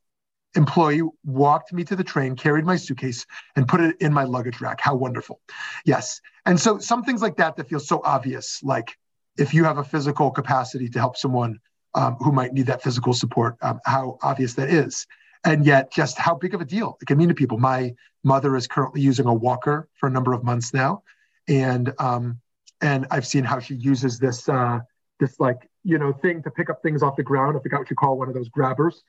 [0.57, 4.61] employee walked me to the train, carried my suitcase, and put it in my luggage
[4.61, 4.81] rack.
[4.81, 5.41] How wonderful.
[5.85, 6.21] Yes.
[6.47, 8.97] And so some things like that that feel so obvious, like
[9.37, 11.59] if you have a physical capacity to help someone
[11.95, 15.07] um, who might need that physical support, um, how obvious that is.
[15.45, 17.59] And yet, just how big of a deal it can mean to people.
[17.59, 21.03] My mother is currently using a walker for a number of months now
[21.49, 22.41] and um,
[22.81, 24.81] and I've seen how she uses this uh,
[25.21, 27.57] this like you know thing to pick up things off the ground.
[27.57, 29.03] I forgot what you call one of those grabbers.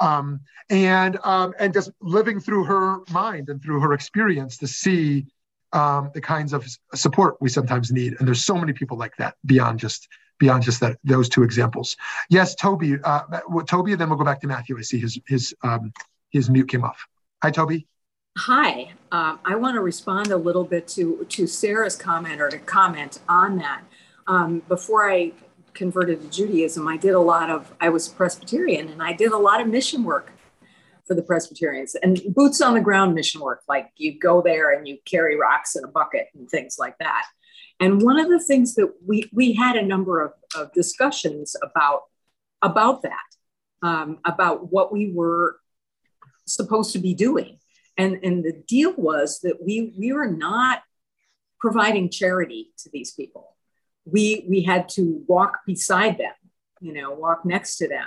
[0.00, 5.26] Um, and um, and just living through her mind and through her experience to see
[5.72, 8.16] um, the kinds of support we sometimes need.
[8.18, 10.08] And there's so many people like that beyond just
[10.38, 11.96] beyond just that those two examples.
[12.30, 12.96] Yes, Toby.
[13.04, 13.22] Uh,
[13.66, 14.78] Toby, and then we'll go back to Matthew.
[14.78, 15.92] I see his his um,
[16.30, 17.06] his mute came off.
[17.42, 17.86] Hi, Toby.
[18.38, 22.58] Hi, um, I want to respond a little bit to, to Sarah's comment or to
[22.58, 23.82] comment on that.
[24.28, 25.32] Um, before I
[25.74, 29.38] converted to Judaism, I did a lot of, I was Presbyterian and I did a
[29.38, 30.32] lot of mission work
[31.06, 33.62] for the Presbyterians and boots on the ground mission work.
[33.68, 37.24] Like you go there and you carry rocks in a bucket and things like that.
[37.80, 42.02] And one of the things that we, we had a number of, of discussions about,
[42.62, 43.18] about that,
[43.82, 45.56] um, about what we were
[46.46, 47.58] supposed to be doing
[48.00, 50.82] and, and the deal was that we, we were not
[51.58, 53.56] providing charity to these people.
[54.04, 56.32] We, we had to walk beside them,
[56.80, 58.06] you know, walk next to them.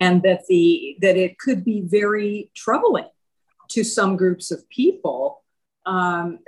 [0.00, 3.08] And that the that it could be very troubling
[3.68, 5.44] to some groups of people
[5.86, 6.40] um,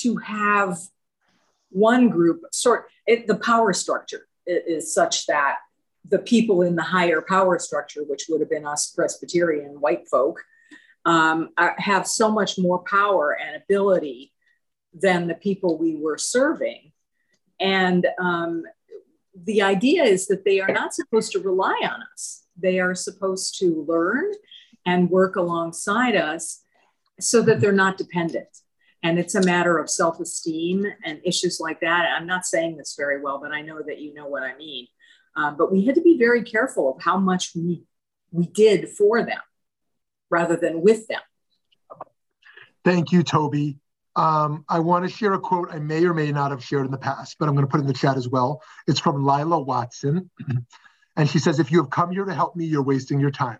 [0.00, 0.78] to have
[1.70, 5.58] one group sort it, the power structure is such that
[6.08, 10.42] the people in the higher power structure, which would have been us Presbyterian white folk,
[11.04, 14.32] um, have so much more power and ability
[14.92, 16.92] than the people we were serving.
[17.60, 18.64] And um,
[19.44, 22.44] the idea is that they are not supposed to rely on us.
[22.56, 24.32] They are supposed to learn
[24.84, 26.62] and work alongside us
[27.20, 28.48] so that they're not dependent.
[29.02, 32.06] And it's a matter of self esteem and issues like that.
[32.16, 34.88] I'm not saying this very well, but I know that you know what I mean.
[35.36, 37.84] Um, but we had to be very careful of how much we,
[38.32, 39.40] we did for them
[40.30, 41.20] rather than with them.
[42.84, 43.78] Thank you, Toby.
[44.16, 46.90] Um, I want to share a quote I may or may not have shared in
[46.90, 48.62] the past, but I'm going to put it in the chat as well.
[48.86, 50.30] It's from Lilla Watson.
[51.16, 53.58] and she says, If you have come here to help me, you're wasting your time.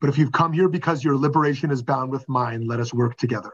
[0.00, 3.16] But if you've come here because your liberation is bound with mine, let us work
[3.16, 3.52] together.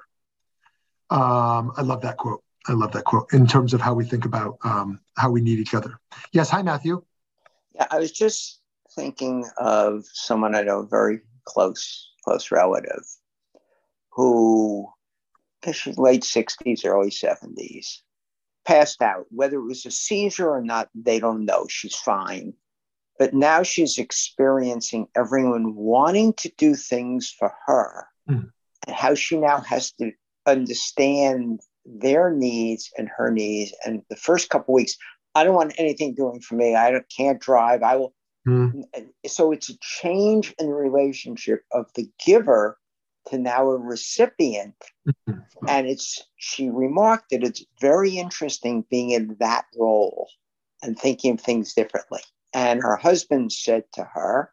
[1.11, 2.42] Um, I love that quote.
[2.66, 5.58] I love that quote in terms of how we think about um, how we need
[5.58, 6.00] each other.
[6.32, 6.48] Yes.
[6.50, 7.02] Hi, Matthew.
[7.74, 8.61] Yeah, I was just
[8.94, 13.04] thinking of someone I know, very close, close relative,
[14.11, 14.88] who
[15.97, 17.99] late 60s, early 70s,
[18.66, 19.27] passed out.
[19.31, 21.66] Whether it was a seizure or not, they don't know.
[21.68, 22.55] She's fine.
[23.18, 28.49] But now she's experiencing everyone wanting to do things for her mm.
[28.87, 30.12] and how she now has to
[30.47, 33.73] understand their needs and her needs.
[33.85, 34.97] And the first couple weeks,
[35.35, 36.77] I don't want anything doing for me.
[36.77, 37.83] I can't drive.
[37.83, 38.14] I will.
[38.47, 38.85] Mm.
[39.27, 42.79] So it's a change in the relationship of the giver
[43.29, 44.75] to now a recipient.
[45.29, 45.69] Mm-hmm.
[45.69, 50.29] and it's, she remarked that it's very interesting being in that role
[50.83, 52.21] and thinking of things differently.
[52.55, 54.53] And her husband said to her,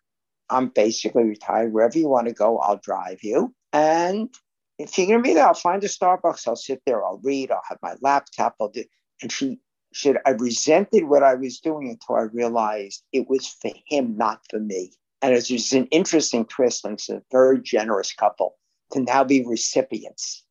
[0.49, 1.73] I'm basically retired.
[1.73, 3.53] Wherever you want to go, I'll drive you.
[3.73, 4.29] And
[4.77, 6.47] if you're going to be there, I'll find a Starbucks.
[6.47, 7.03] I'll sit there.
[7.03, 7.51] I'll read.
[7.51, 8.55] I'll have my laptop.
[8.59, 8.83] I'll do.
[9.21, 9.59] And she
[9.93, 14.41] said, I resented what I was doing until I realized it was for him, not
[14.49, 14.91] for me.
[15.21, 16.85] And it's just an interesting twist.
[16.85, 18.55] And it's a very generous couple
[18.91, 20.43] to now be recipients.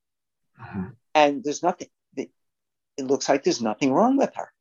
[0.60, 0.84] Mm-hmm.
[1.14, 2.30] And there's nothing, it
[2.98, 4.52] looks like there's nothing wrong with her.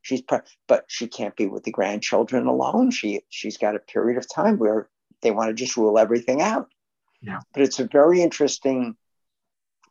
[0.00, 0.22] She's,
[0.66, 2.90] but she can't be with the grandchildren alone.
[2.90, 4.88] She, she's got a period of time where
[5.20, 6.68] they want to just rule everything out.
[7.20, 7.38] Yeah.
[7.52, 8.96] But it's a very interesting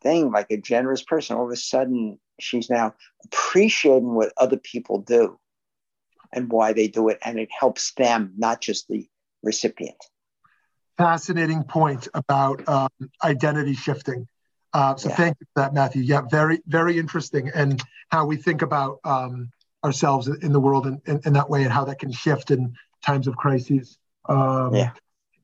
[0.01, 1.37] thing, like a generous person.
[1.37, 2.93] All of a sudden, she's now
[3.23, 5.39] appreciating what other people do
[6.33, 7.19] and why they do it.
[7.23, 9.07] And it helps them, not just the
[9.43, 9.95] recipient
[10.97, 12.89] fascinating point about um,
[13.23, 14.27] identity shifting.
[14.73, 15.15] Uh, so yeah.
[15.15, 16.03] thank you for that, Matthew.
[16.03, 19.49] Yeah, very, very interesting, and how we think about um,
[19.83, 22.73] ourselves in the world in, in, in, that way, and how that can shift in
[23.03, 23.97] times of crises.
[24.29, 24.91] Um, yeah.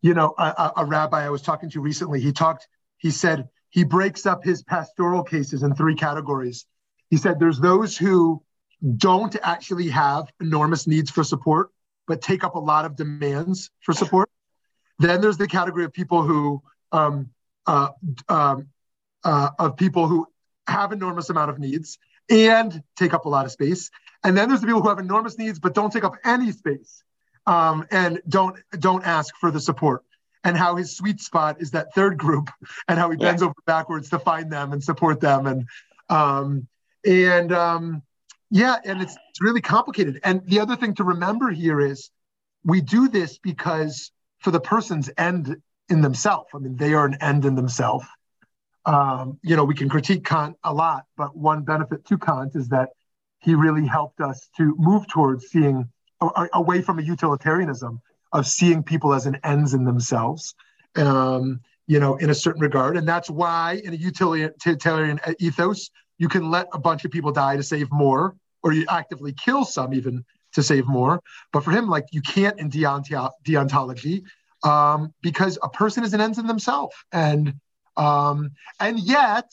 [0.02, 2.68] You know, a, a rabbi I was talking to recently, he talked.
[2.98, 6.66] He said he breaks up his pastoral cases in three categories.
[7.10, 8.44] He said there's those who
[8.98, 11.70] don't actually have enormous needs for support,
[12.08, 14.30] but take up a lot of demands for support.
[15.00, 17.30] Then there's the category of people who, um,
[17.66, 17.90] uh,
[18.30, 18.68] um,
[19.24, 20.28] uh, of people who
[20.68, 21.98] have enormous amount of needs
[22.30, 23.90] and take up a lot of space.
[24.24, 27.04] And then there's the people who have enormous needs but don't take up any space
[27.46, 30.04] um, and don't don't ask for the support.
[30.44, 32.50] And how his sweet spot is that third group,
[32.88, 35.68] and how he bends over backwards to find them and support them, and
[36.10, 36.68] um,
[37.06, 38.04] and um,
[38.50, 40.20] yeah, and it's, it's really complicated.
[40.24, 42.12] And the other thing to remember here is
[42.64, 44.12] we do this because
[44.48, 45.58] for the person's end
[45.90, 46.48] in themselves.
[46.56, 48.06] I mean, they are an end in themselves.
[48.86, 52.70] Um, you know, we can critique Kant a lot, but one benefit to Kant is
[52.70, 52.92] that
[53.40, 55.90] he really helped us to move towards seeing
[56.54, 58.00] away from a utilitarianism
[58.32, 60.56] of seeing people as an ends in themselves.
[60.96, 66.30] Um, you know, in a certain regard, and that's why in a utilitarian ethos, you
[66.30, 68.34] can let a bunch of people die to save more,
[68.64, 71.22] or you actively kill some even to save more.
[71.52, 74.24] But for him, like you can't in deontology
[74.64, 76.96] um, because a person is an end in themselves.
[77.12, 77.54] And
[77.96, 79.50] um, and yet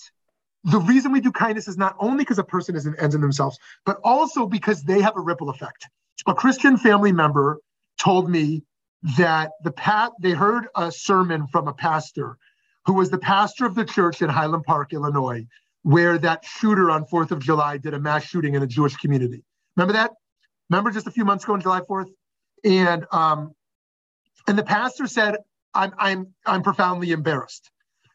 [0.64, 3.20] the reason we do kindness is not only because a person is an end in
[3.20, 5.86] themselves, but also because they have a ripple effect.
[6.26, 7.58] A Christian family member
[8.00, 8.62] told me
[9.18, 12.38] that the pat they heard a sermon from a pastor
[12.86, 15.46] who was the pastor of the church in Highland Park, Illinois,
[15.82, 19.44] where that shooter on 4th of July did a mass shooting in a Jewish community.
[19.76, 20.12] Remember that?
[20.70, 22.08] Remember just a few months ago on July 4th?
[22.64, 23.54] And um,
[24.46, 25.36] and the pastor said,
[25.74, 27.70] I'm I'm I'm profoundly embarrassed.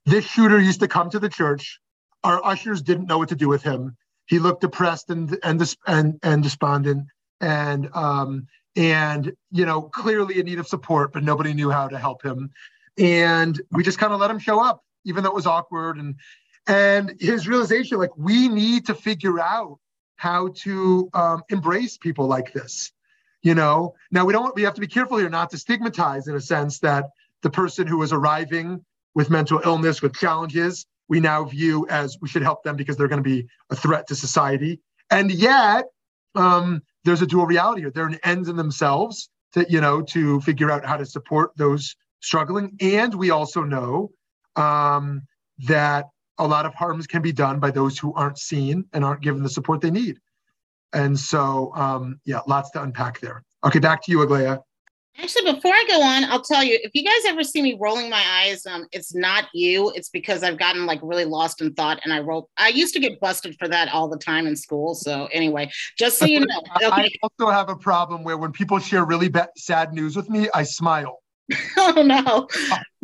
[0.06, 1.80] This shooter used to come to the church.
[2.24, 3.96] Our ushers didn't know what to do with him.
[4.26, 7.08] He looked depressed and and and, and despondent
[7.42, 11.98] and um and you know clearly in need of support, but nobody knew how to
[11.98, 12.50] help him.
[12.98, 15.98] And we just kind of let him show up, even though it was awkward.
[15.98, 16.16] And
[16.68, 19.80] and his realization, like we need to figure out
[20.16, 22.92] how to um, embrace people like this
[23.42, 26.36] you know now we don't we have to be careful here not to stigmatize in
[26.36, 27.06] a sense that
[27.42, 28.84] the person who is arriving
[29.16, 33.08] with mental illness with challenges we now view as we should help them because they're
[33.08, 34.80] going to be a threat to society
[35.10, 35.86] and yet
[36.36, 37.92] um, there's a dual reality here.
[37.92, 41.96] They're an ends in themselves to, you know, to figure out how to support those
[42.22, 42.76] struggling.
[42.82, 44.12] And we also know
[44.56, 45.22] um,
[45.60, 46.06] that
[46.38, 49.44] a lot of harms can be done by those who aren't seen and aren't given
[49.44, 50.20] the support they need.
[50.94, 53.44] And so, um, yeah, lots to unpack there.
[53.64, 54.60] Okay, back to you, Aglaya.
[55.22, 58.10] Actually, before I go on, I'll tell you if you guys ever see me rolling
[58.10, 59.92] my eyes, um, it's not you.
[59.94, 62.50] It's because I've gotten like really lost in thought and I roll.
[62.58, 64.96] I used to get busted for that all the time in school.
[64.96, 66.62] So, anyway, just so you know.
[66.78, 66.86] Okay.
[66.86, 70.48] I also have a problem where when people share really bad, sad news with me,
[70.54, 71.20] I smile.
[71.78, 72.48] oh, no.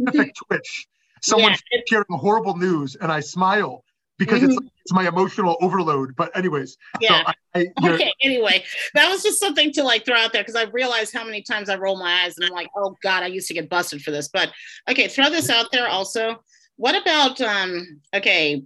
[0.05, 0.87] Perfect twitch.
[1.21, 3.83] Someone's yeah, sharing horrible news and I smile
[4.17, 4.51] because mm-hmm.
[4.51, 6.15] it's it's my emotional overload.
[6.15, 7.23] But anyways, yeah.
[7.23, 8.11] So I, I, okay.
[8.21, 8.63] Anyway,
[8.93, 11.69] that was just something to like throw out there because I realized how many times
[11.69, 14.11] I roll my eyes and I'm like, oh god, I used to get busted for
[14.11, 14.27] this.
[14.27, 14.51] But
[14.89, 16.43] okay, throw this out there also.
[16.77, 18.01] What about um?
[18.13, 18.63] Okay,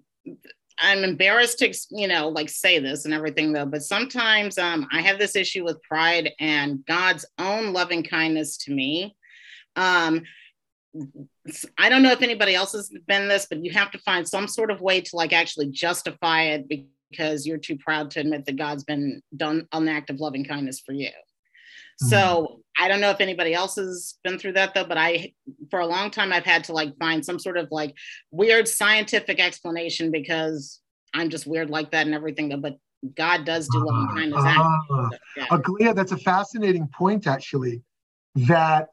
[0.80, 5.02] I'm embarrassed to you know like say this and everything though, but sometimes um I
[5.02, 9.16] have this issue with pride and God's own loving kindness to me.
[9.76, 10.24] Um,
[11.78, 14.48] I don't know if anybody else has been this, but you have to find some
[14.48, 18.56] sort of way to like actually justify it because you're too proud to admit that
[18.56, 21.10] God's been done an act of loving kindness for you.
[21.10, 22.08] Mm-hmm.
[22.08, 25.34] So I don't know if anybody else has been through that though, but I,
[25.70, 27.94] for a long time, I've had to like find some sort of like
[28.32, 30.80] weird scientific explanation because
[31.14, 32.50] I'm just weird like that and everything.
[32.50, 32.78] Though, but
[33.16, 34.44] God does do loving ah, kindness.
[34.92, 35.46] Uh, yeah.
[35.48, 37.82] Aglaia, that's a fascinating point, actually,
[38.36, 38.90] that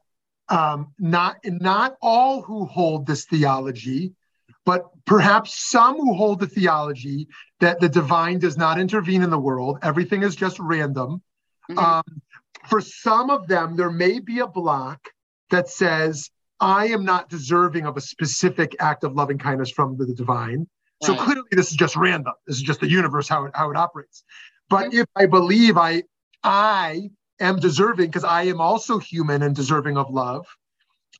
[0.49, 4.13] um, not not all who hold this theology,
[4.65, 7.27] but perhaps some who hold the theology
[7.59, 9.79] that the divine does not intervene in the world.
[9.83, 11.21] Everything is just random.
[11.69, 11.79] Mm-hmm.
[11.79, 12.21] Um,
[12.67, 14.99] for some of them, there may be a block
[15.49, 16.29] that says,
[16.59, 20.59] I am not deserving of a specific act of loving kindness from the, divine.
[20.59, 20.67] Right.
[21.03, 22.33] So clearly, this is just random.
[22.45, 24.23] This is just the universe how it, how it operates.
[24.69, 24.99] But mm-hmm.
[24.99, 26.03] if I believe I
[26.43, 27.09] I
[27.39, 30.45] am deserving because I am also human and deserving of love,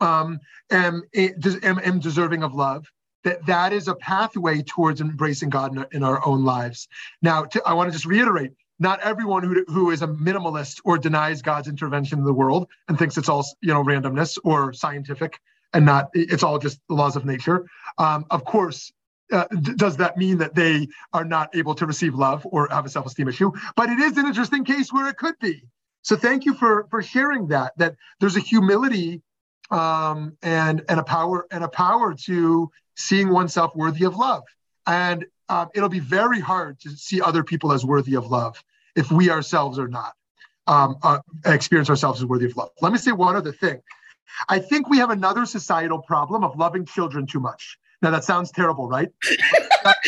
[0.01, 0.39] um,
[0.71, 2.85] am, am, am deserving of love,
[3.23, 6.87] that that is a pathway towards embracing God in, in our own lives.
[7.21, 10.97] Now, to, I want to just reiterate, not everyone who, who is a minimalist or
[10.97, 15.39] denies God's intervention in the world and thinks it's all, you know, randomness or scientific
[15.73, 17.65] and not, it's all just the laws of nature.
[17.97, 18.93] Um, of course,
[19.31, 22.85] uh, d- does that mean that they are not able to receive love or have
[22.85, 23.51] a self-esteem issue?
[23.75, 25.63] But it is an interesting case where it could be.
[26.07, 27.73] So thank you for for sharing that.
[27.75, 29.21] That there's a humility
[29.69, 34.43] um, and and a power and a power to seeing oneself worthy of love.
[34.85, 38.63] And uh, it'll be very hard to see other people as worthy of love
[38.95, 40.13] if we ourselves are not
[40.65, 42.69] um, uh, experience ourselves as worthy of love.
[42.81, 43.81] Let me say one other thing.
[44.47, 47.77] I think we have another societal problem of loving children too much.
[48.01, 49.09] Now that sounds terrible, right?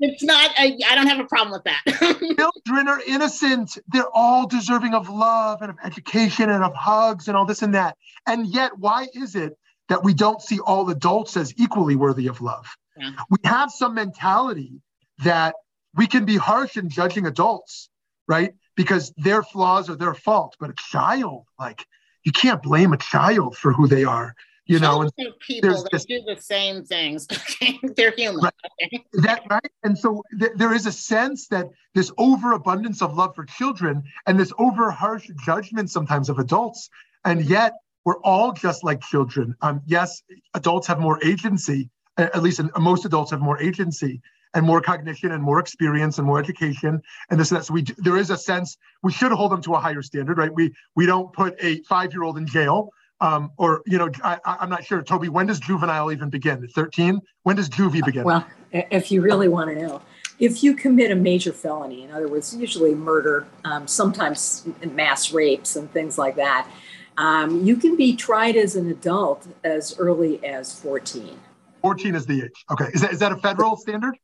[0.00, 0.50] it's not.
[0.56, 1.82] I, I, don't have a problem with that.
[2.64, 3.78] Children are innocent.
[3.88, 7.74] They're all deserving of love and of education and of hugs and all this and
[7.74, 7.96] that.
[8.26, 9.56] And yet, why is it
[9.88, 12.66] that we don't see all adults as equally worthy of love?
[12.96, 13.10] Yeah.
[13.30, 14.80] We have some mentality
[15.18, 15.54] that
[15.94, 17.88] we can be harsh in judging adults,
[18.28, 18.54] right?
[18.76, 20.56] Because their flaws are their fault.
[20.60, 21.86] But a child, like,
[22.24, 24.34] you can't blame a child for who they are
[24.66, 27.26] you know and people that do the same things
[27.96, 29.02] they're human right.
[29.12, 33.44] that right and so th- there is a sense that this overabundance of love for
[33.44, 36.90] children and this over harsh judgment sometimes of adults
[37.24, 40.22] and yet we're all just like children um, yes
[40.54, 41.88] adults have more agency
[42.18, 44.20] at least in, most adults have more agency
[44.54, 47.64] and more cognition and more experience and more education and this and that.
[47.64, 50.52] So we there is a sense we should hold them to a higher standard, right?
[50.52, 52.90] We we don't put a five year old in jail
[53.20, 55.02] um, or you know, I, am not sure.
[55.02, 56.66] Toby, when does juvenile even begin?
[56.68, 57.20] 13?
[57.44, 58.24] When does juvie begin?
[58.24, 60.02] Well, if you really want to know,
[60.38, 65.76] if you commit a major felony, in other words, usually murder, um, sometimes mass rapes
[65.76, 66.68] and things like that,
[67.16, 71.38] um, you can be tried as an adult as early as 14.
[71.80, 72.64] 14 is the age.
[72.70, 74.18] Okay, is that is that a federal standard?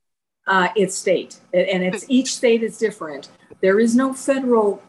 [0.47, 3.31] Uh, it's state, and it's each state is different.
[3.63, 4.83] There is no federal.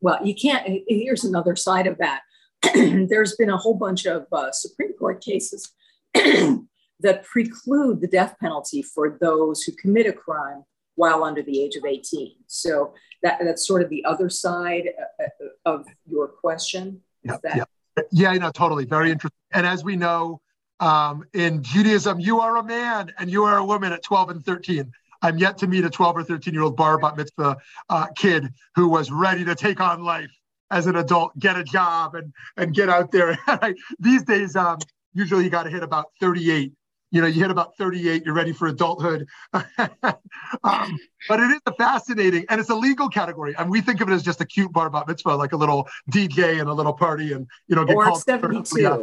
[0.00, 0.82] Well, you can't.
[0.88, 2.22] Here's another side of that
[2.74, 5.72] there's been a whole bunch of uh, Supreme Court cases
[6.14, 11.76] that preclude the death penalty for those who commit a crime while under the age
[11.76, 12.34] of 18.
[12.46, 14.90] So that, that's sort of the other side
[15.20, 17.00] uh, uh, of your question.
[17.22, 18.84] Yeah, that- yeah, yeah, no, totally.
[18.84, 19.38] Very interesting.
[19.52, 20.40] And as we know,
[20.80, 24.44] um, in Judaism, you are a man and you are a woman at 12 and
[24.44, 24.90] 13.
[25.22, 27.56] I'm yet to meet a 12 or 13 year old bar bat mitzvah
[27.88, 30.32] uh, kid who was ready to take on life
[30.72, 33.38] as an adult, get a job and and get out there.
[34.00, 34.78] These days, um,
[35.14, 36.72] usually you got to hit about 38
[37.12, 39.28] you know, you hit about 38, you're ready for adulthood.
[39.52, 40.98] um,
[41.28, 43.54] but it is a fascinating, and it's a legal category.
[43.58, 46.58] And we think of it as just a cute bar mitzvah, like a little DJ
[46.58, 48.80] and a little party, and you know, get or called 72.
[48.80, 48.96] Yeah.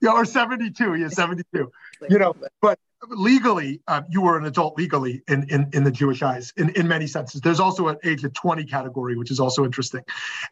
[0.00, 0.94] yeah, or 72.
[0.94, 1.70] Yeah, 72.
[2.08, 6.22] you know, but legally, uh, you were an adult legally in, in, in the Jewish
[6.22, 7.40] eyes in, in many senses.
[7.40, 10.02] There's also an age of 20 category, which is also interesting.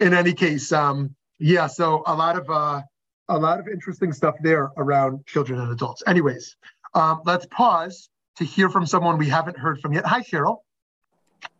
[0.01, 2.83] In any case, um, yeah, so a lot of uh,
[3.29, 6.03] a lot of interesting stuff there around children and adults.
[6.07, 6.57] Anyways,
[6.95, 10.07] um, let's pause to hear from someone we haven't heard from yet.
[10.07, 10.59] Hi, Cheryl.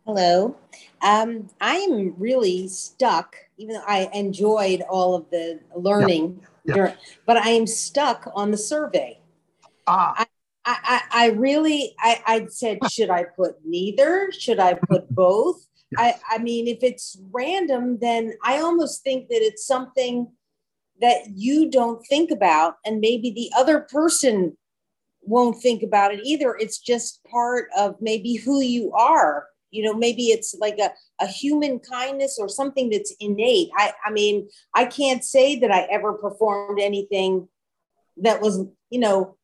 [0.05, 0.55] Hello.
[1.01, 7.37] Um, I am really stuck, even though I enjoyed all of the learning, during- but
[7.37, 9.19] I am stuck on the survey.
[9.87, 10.25] Ah, I,
[10.65, 14.31] I, I really, I, I said, should I put neither?
[14.31, 15.65] Should I put both?
[15.97, 20.31] I, I mean, if it's random, then I almost think that it's something
[21.01, 24.57] that you don't think about, and maybe the other person
[25.21, 26.55] won't think about it either.
[26.59, 29.47] It's just part of maybe who you are.
[29.71, 30.91] You know, maybe it's like a,
[31.21, 33.69] a human kindness or something that's innate.
[33.77, 37.47] I, I mean, I can't say that I ever performed anything
[38.17, 39.37] that was, you know,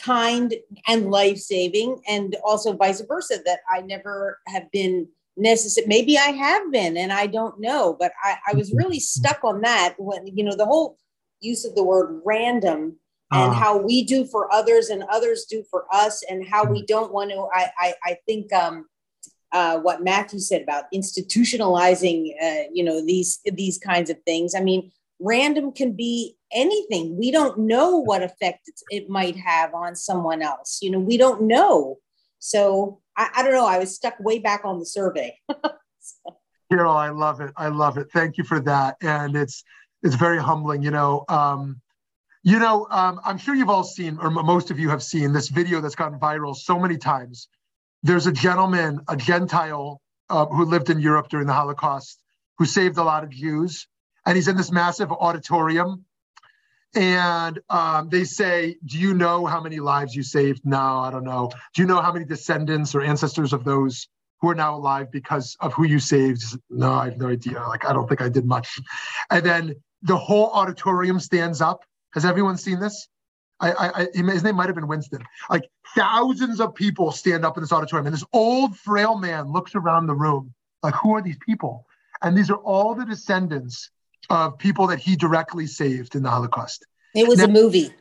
[0.00, 0.54] kind
[0.86, 5.86] and life saving, and also vice versa, that I never have been necessary.
[5.86, 9.60] Maybe I have been, and I don't know, but I, I was really stuck on
[9.62, 10.98] that when, you know, the whole
[11.40, 12.96] use of the word random
[13.32, 13.54] and Ah.
[13.54, 17.30] how we do for others and others do for us and how we don't want
[17.30, 18.86] to i i, I think um
[19.52, 24.54] uh, what Matthew said about institutionalizing, uh, you know, these these kinds of things.
[24.54, 27.16] I mean, random can be anything.
[27.18, 30.78] We don't know what effect it, might have on someone else.
[30.82, 31.98] You know, we don't know.
[32.38, 33.66] So I, I don't know.
[33.66, 35.36] I was stuck way back on the survey.
[36.72, 37.52] Carol, I love it.
[37.56, 38.08] I love it.
[38.12, 38.96] Thank you for that.
[39.02, 39.62] And it's
[40.02, 40.82] it's very humbling.
[40.82, 41.80] You know, um,
[42.42, 45.48] you know, um, I'm sure you've all seen, or most of you have seen this
[45.48, 47.48] video that's gone viral so many times.
[48.02, 50.00] There's a gentleman, a Gentile,
[50.30, 52.22] uh, who lived in Europe during the Holocaust,
[52.56, 53.88] who saved a lot of Jews,
[54.26, 56.04] and he's in this massive auditorium.
[56.94, 61.24] And um, they say, "Do you know how many lives you saved?" No, I don't
[61.24, 61.50] know.
[61.74, 64.08] Do you know how many descendants or ancestors of those
[64.40, 66.42] who are now alive because of who you saved.
[66.70, 67.60] No, I have no idea.
[67.68, 68.78] Like, I don't think I did much.
[69.30, 71.84] And then the whole auditorium stands up.
[72.14, 73.08] Has everyone seen this?
[73.60, 75.22] I, I, I his name might have been Winston.
[75.50, 79.74] Like thousands of people stand up in this auditorium, and this old frail man looks
[79.74, 80.54] around the room.
[80.82, 81.86] Like, who are these people?
[82.22, 83.90] And these are all the descendants
[84.28, 86.86] of people that he directly saved in the Holocaust.
[87.14, 87.92] It was a movie.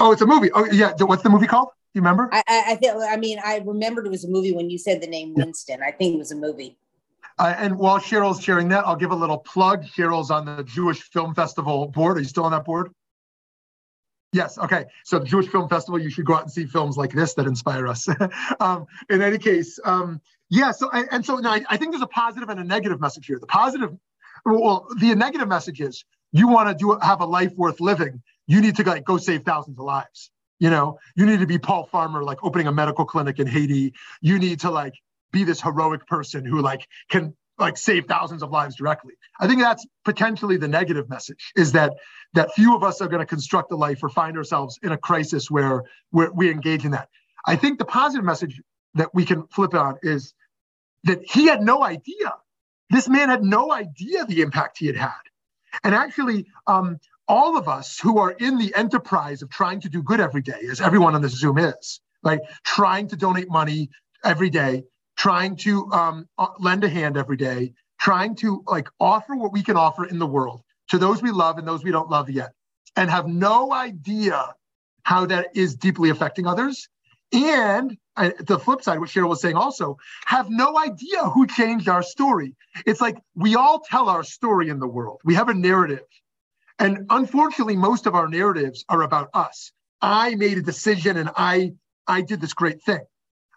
[0.00, 0.50] Oh, it's a movie.
[0.52, 0.92] Oh, yeah.
[1.00, 1.68] What's the movie called?
[1.94, 2.28] You remember?
[2.32, 2.94] I, I, I think.
[3.00, 5.80] I mean, I remembered it was a movie when you said the name Winston.
[5.82, 6.76] I think it was a movie.
[7.38, 9.84] Uh, and while Cheryl's sharing that, I'll give a little plug.
[9.84, 12.16] Cheryl's on the Jewish Film Festival board.
[12.16, 12.90] Are you still on that board?
[14.32, 14.58] Yes.
[14.58, 14.86] Okay.
[15.04, 17.46] So the Jewish Film Festival, you should go out and see films like this that
[17.46, 18.08] inspire us.
[18.60, 20.72] um, in any case, um, yeah.
[20.72, 23.26] So and, and so now I, I think there's a positive and a negative message
[23.26, 23.38] here.
[23.38, 23.96] The positive,
[24.44, 28.22] well, the negative message is you want to do have a life worth living.
[28.46, 30.30] You need to like go save thousands of lives.
[30.58, 33.94] You know, you need to be Paul Farmer, like opening a medical clinic in Haiti.
[34.20, 34.94] You need to like
[35.32, 39.14] be this heroic person who like can like save thousands of lives directly.
[39.38, 41.94] I think that's potentially the negative message is that
[42.34, 44.98] that few of us are going to construct a life or find ourselves in a
[44.98, 47.08] crisis where where we engage in that.
[47.46, 48.60] I think the positive message
[48.94, 50.34] that we can flip on is
[51.04, 52.32] that he had no idea.
[52.94, 55.24] This man had no idea the impact he had had.
[55.82, 60.00] And actually, um, all of us who are in the enterprise of trying to do
[60.00, 63.90] good every day, as everyone on this Zoom is, like Trying to donate money
[64.24, 64.84] every day,
[65.16, 69.64] trying to um, uh, lend a hand every day, trying to like offer what we
[69.64, 72.52] can offer in the world to those we love and those we don't love yet,
[72.94, 74.54] and have no idea
[75.02, 76.88] how that is deeply affecting others.
[77.32, 81.88] And uh, the flip side, what Cheryl was saying also, have no idea who changed
[81.88, 82.54] our story.
[82.86, 85.20] It's like we all tell our story in the world.
[85.24, 86.06] We have a narrative.
[86.78, 89.72] And unfortunately, most of our narratives are about us.
[90.00, 91.72] I made a decision and I
[92.06, 93.00] I did this great thing.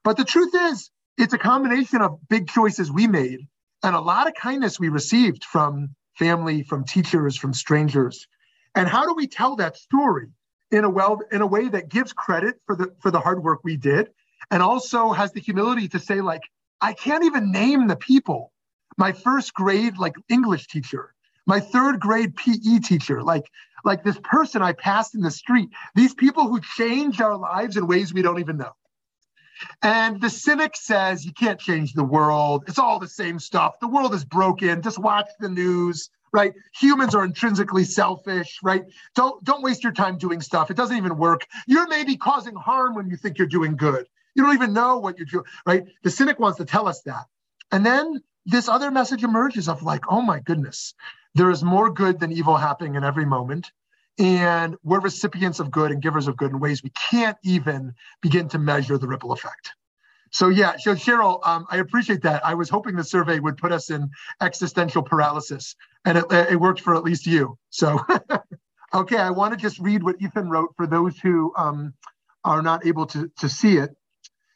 [0.03, 3.47] But the truth is, it's a combination of big choices we made
[3.84, 8.28] and a lot of kindness we received from family, from teachers, from strangers.
[8.76, 10.28] And how do we tell that story
[10.72, 13.60] in a well in a way that gives credit for the for the hard work
[13.64, 14.10] we did
[14.52, 16.43] and also has the humility to say like
[16.82, 18.52] I can't even name the people.
[18.98, 21.14] My first grade like English teacher,
[21.45, 23.45] my third grade PE teacher, like
[23.84, 27.88] like this person I passed in the street, these people who changed our lives in
[27.88, 28.74] ways we don't even know.
[29.82, 32.64] And the cynic says you can't change the world.
[32.68, 33.80] It's all the same stuff.
[33.80, 34.82] The world is broken.
[34.82, 36.54] Just watch the news, right?
[36.80, 38.84] Humans are intrinsically selfish, right?
[39.16, 40.70] Don't don't waste your time doing stuff.
[40.70, 41.48] It doesn't even work.
[41.66, 44.06] You're maybe causing harm when you think you're doing good.
[44.38, 45.85] You don't even know what you're doing, right?
[46.03, 47.25] The cynic wants to tell us that.
[47.73, 50.95] And then this other message emerges of like, oh my goodness,
[51.35, 53.71] there is more good than evil happening in every moment.
[54.19, 58.49] And we're recipients of good and givers of good in ways we can't even begin
[58.49, 59.73] to measure the ripple effect.
[60.31, 62.45] So yeah, so Cheryl, um, I appreciate that.
[62.45, 64.11] I was hoping the survey would put us in
[64.41, 65.75] existential paralysis,
[66.05, 67.57] and it, it worked for at least you.
[67.71, 67.99] So,
[68.95, 71.95] okay, I want to just read what Ethan wrote for those who um,
[72.45, 73.97] are not able to, to see it.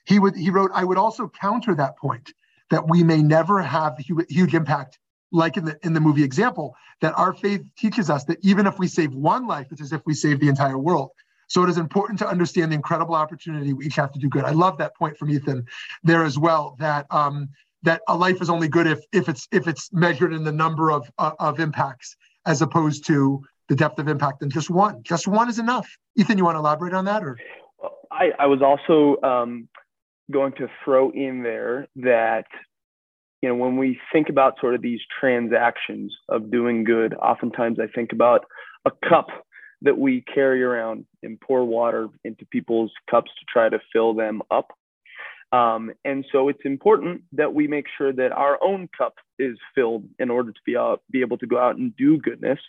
[0.05, 2.33] He would he wrote, I would also counter that point
[2.69, 4.99] that we may never have huge impact
[5.31, 8.77] like in the in the movie example that our faith teaches us that even if
[8.77, 11.11] we save one life it's as if we save the entire world.
[11.47, 14.45] So it is important to understand the incredible opportunity we each have to do good.
[14.45, 15.65] I love that point from ethan
[16.03, 17.49] there as well that um,
[17.83, 20.91] that a life is only good if if it's if it's measured in the number
[20.91, 25.01] of uh, of impacts as opposed to the depth of impact and just one.
[25.03, 25.89] Just one is enough.
[26.17, 27.37] Ethan you want to elaborate on that or?
[28.11, 29.67] I i was also um,
[30.31, 32.45] going to throw in there that
[33.41, 37.87] you know when we think about sort of these transactions of doing good oftentimes i
[37.87, 38.45] think about
[38.85, 39.27] a cup
[39.81, 44.41] that we carry around and pour water into people's cups to try to fill them
[44.51, 44.71] up
[45.53, 50.05] um, and so it's important that we make sure that our own cup is filled
[50.17, 52.59] in order to be out, be able to go out and do goodness.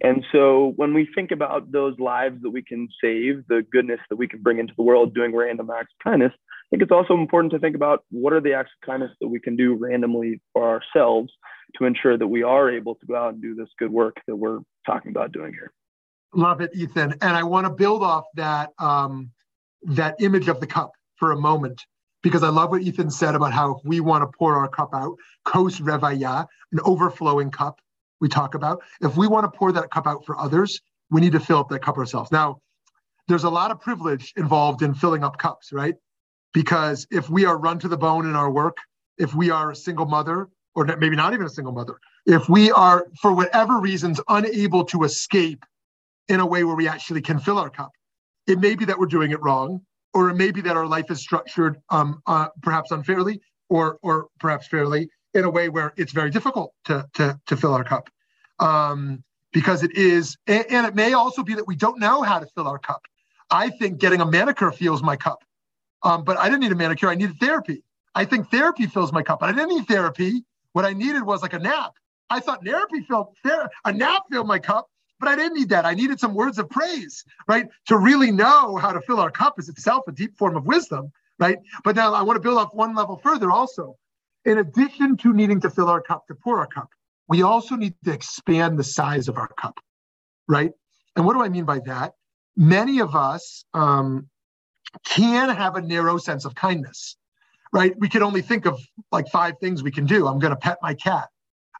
[0.00, 4.16] And so when we think about those lives that we can save, the goodness that
[4.16, 6.32] we can bring into the world doing random acts of kindness,
[6.72, 9.38] think it's also important to think about what are the acts of kindness that we
[9.38, 11.30] can do randomly for ourselves
[11.76, 14.34] to ensure that we are able to go out and do this good work that
[14.34, 15.70] we're talking about doing here.
[16.34, 17.12] Love it, Ethan.
[17.20, 19.30] And I want to build off that um,
[19.82, 21.84] that image of the cup for a moment
[22.22, 25.16] because I love what Ethan said about how we want to pour our cup out,
[25.44, 27.80] kos revaya, an overflowing cup,
[28.18, 28.82] we talk about.
[29.02, 31.68] If we want to pour that cup out for others, we need to fill up
[31.68, 32.32] that cup ourselves.
[32.32, 32.60] Now,
[33.28, 35.96] there's a lot of privilege involved in filling up cups, right?
[36.52, 38.76] Because if we are run to the bone in our work,
[39.18, 42.70] if we are a single mother, or maybe not even a single mother, if we
[42.72, 45.64] are, for whatever reasons, unable to escape
[46.28, 47.90] in a way where we actually can fill our cup,
[48.46, 49.80] it may be that we're doing it wrong
[50.14, 54.28] or it may be that our life is structured um, uh, perhaps unfairly or or
[54.38, 58.08] perhaps fairly in a way where it's very difficult to to, to fill our cup.
[58.58, 62.38] Um, because it is and, and it may also be that we don't know how
[62.38, 63.02] to fill our cup.
[63.50, 65.44] I think getting a manicure fills my cup
[66.02, 67.82] um, but i didn't need a manicure i needed therapy
[68.14, 71.42] i think therapy fills my cup but i didn't need therapy what i needed was
[71.42, 71.92] like a nap
[72.30, 74.88] i thought therapy filled ther- a nap filled my cup
[75.22, 75.86] but I didn't need that.
[75.86, 77.68] I needed some words of praise, right?
[77.86, 81.12] To really know how to fill our cup is itself a deep form of wisdom,
[81.38, 81.58] right?
[81.84, 83.96] But now I want to build up one level further also.
[84.44, 86.88] In addition to needing to fill our cup, to pour our cup,
[87.28, 89.78] we also need to expand the size of our cup,
[90.48, 90.72] right?
[91.14, 92.14] And what do I mean by that?
[92.56, 94.28] Many of us um,
[95.04, 97.16] can have a narrow sense of kindness,
[97.72, 97.94] right?
[97.98, 98.80] We can only think of
[99.10, 100.26] like five things we can do.
[100.26, 101.28] I'm going to pet my cat.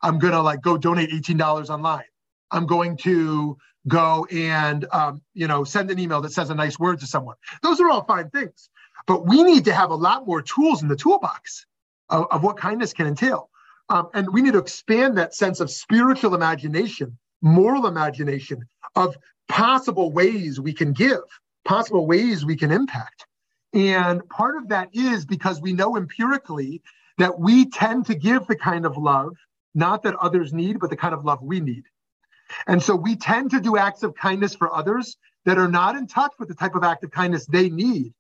[0.03, 2.05] I'm going to like go donate $18 online.
[2.51, 3.57] I'm going to
[3.89, 7.37] go and um, you know send an email that says a nice word to someone.
[7.63, 8.69] Those are all fine things,
[9.07, 11.67] but we need to have a lot more tools in the toolbox
[12.09, 13.51] of, of what kindness can entail,
[13.89, 19.17] um, and we need to expand that sense of spiritual imagination, moral imagination of
[19.49, 21.21] possible ways we can give,
[21.65, 23.27] possible ways we can impact.
[23.75, 26.83] And part of that is because we know empirically
[27.19, 29.37] that we tend to give the kind of love,
[29.75, 31.85] not that others need, but the kind of love we need.
[32.67, 36.07] And so we tend to do acts of kindness for others that are not in
[36.07, 38.13] touch with the type of act of kindness they need,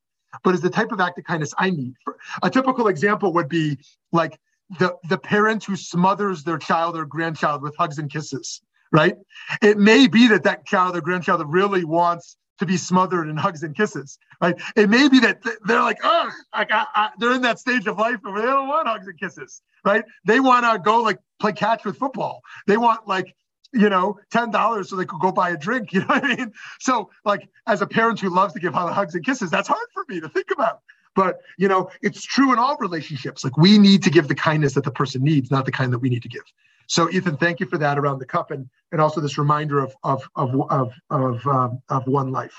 [0.43, 1.95] but is the type of act of kindness I need.
[2.43, 3.78] A typical example would be
[4.12, 4.38] like
[4.78, 9.16] the, the parent who smothers their child or grandchild with hugs and kisses, right?
[9.61, 13.62] It may be that that child or grandchild really wants to be smothered in hugs
[13.62, 14.58] and kisses, right?
[14.76, 18.40] It may be that they're like, oh, I they're in that stage of life where
[18.40, 20.04] they don't want hugs and kisses, right?
[20.24, 22.42] They want to go like play catch with football.
[22.66, 23.34] They want like
[23.72, 25.92] you know, ten dollars so they could go buy a drink.
[25.92, 26.52] You know what I mean?
[26.78, 30.04] So, like, as a parent who loves to give hugs and kisses, that's hard for
[30.08, 30.80] me to think about.
[31.14, 33.44] But you know, it's true in all relationships.
[33.44, 35.98] Like, we need to give the kindness that the person needs, not the kind that
[35.98, 36.42] we need to give.
[36.87, 39.95] So, Ethan, thank you for that around the cup, and and also this reminder of
[40.03, 42.55] of of of of, um, of one life.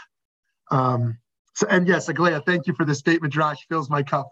[0.72, 1.18] Um,
[1.56, 3.34] so, and yes, Aglaya, thank you for the statement.
[3.34, 4.30] Josh fills my cup.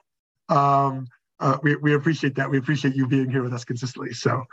[0.50, 1.08] Um,
[1.40, 2.50] uh, we we appreciate that.
[2.50, 4.14] We appreciate you being here with us consistently.
[4.14, 4.44] So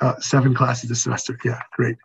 [0.00, 1.38] uh, seven classes this semester.
[1.44, 1.96] Yeah, great.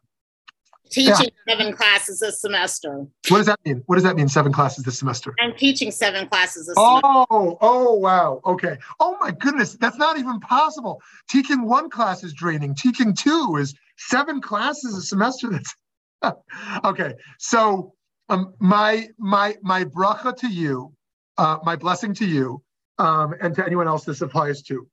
[0.91, 1.55] Teaching yeah.
[1.55, 3.07] seven classes this semester.
[3.29, 3.83] What does that mean?
[3.85, 4.27] What does that mean?
[4.27, 5.33] Seven classes this semester?
[5.39, 7.27] I'm teaching seven classes this oh, semester.
[7.31, 8.41] Oh, oh, wow.
[8.45, 8.77] Okay.
[8.99, 11.01] Oh my goodness, that's not even possible.
[11.29, 12.75] Teaching one class is draining.
[12.75, 15.49] Teaching two is seven classes a semester.
[15.51, 15.75] That's
[16.85, 17.15] okay.
[17.39, 17.93] So,
[18.29, 20.93] um, my my my bracha to you,
[21.37, 22.61] uh, my blessing to you,
[22.97, 24.87] um, and to anyone else this applies to.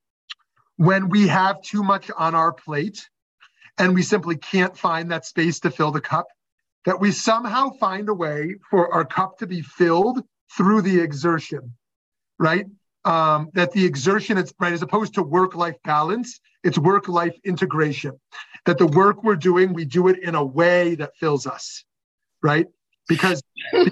[0.77, 3.09] When we have too much on our plate
[3.79, 6.27] and we simply can't find that space to fill the cup,
[6.85, 10.23] that we somehow find a way for our cup to be filled
[10.57, 11.75] through the exertion,
[12.39, 12.67] right?
[13.05, 17.37] Um, that the exertion is right as opposed to work life balance, it's work life
[17.45, 18.19] integration.
[18.67, 21.85] That the work we're doing, we do it in a way that fills us,
[22.43, 22.67] right?
[23.09, 23.87] Because none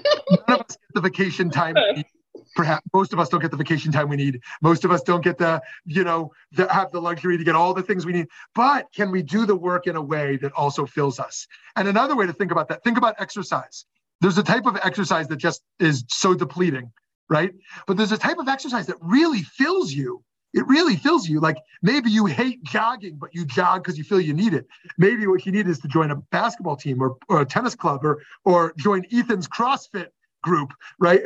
[0.47, 1.75] of us get the vacation time
[2.57, 4.41] perhaps most of us don't get the vacation time we need.
[4.61, 7.73] Most of us don't get the you know the, have the luxury to get all
[7.73, 8.27] the things we need.
[8.53, 11.47] But can we do the work in a way that also fills us?
[11.75, 13.85] And another way to think about that think about exercise.
[14.19, 16.91] There's a type of exercise that just is so depleting
[17.29, 17.53] right?
[17.87, 20.23] But there's a type of exercise that really fills you.
[20.53, 21.39] It really fills you.
[21.39, 24.65] Like maybe you hate jogging but you jog because you feel you need it.
[24.97, 28.05] Maybe what you need is to join a basketball team or, or a tennis club
[28.05, 30.07] or or join ethan's crossfit
[30.47, 31.21] group, right?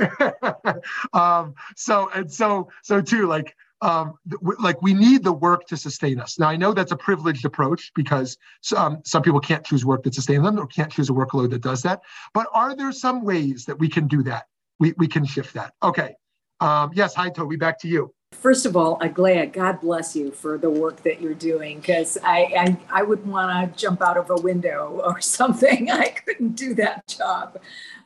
[1.13, 5.77] um, so and so so too, like um, th- like we need the work to
[5.77, 6.39] sustain us.
[6.39, 8.37] Now I know that's a privileged approach because
[8.75, 11.61] um, some people can't choose work that sustains them or can't choose a workload that
[11.61, 12.01] does that.
[12.33, 14.45] But are there some ways that we can do that?
[14.79, 15.73] We we can shift that.
[15.81, 16.15] Okay.
[16.59, 18.13] Um, yes, hi Toby, back to you.
[18.31, 19.53] First of all, I'm.
[19.53, 23.73] God bless you for the work that you're doing because I, I, I would want
[23.73, 25.91] to jump out of a window or something.
[25.91, 27.59] I couldn't do that job.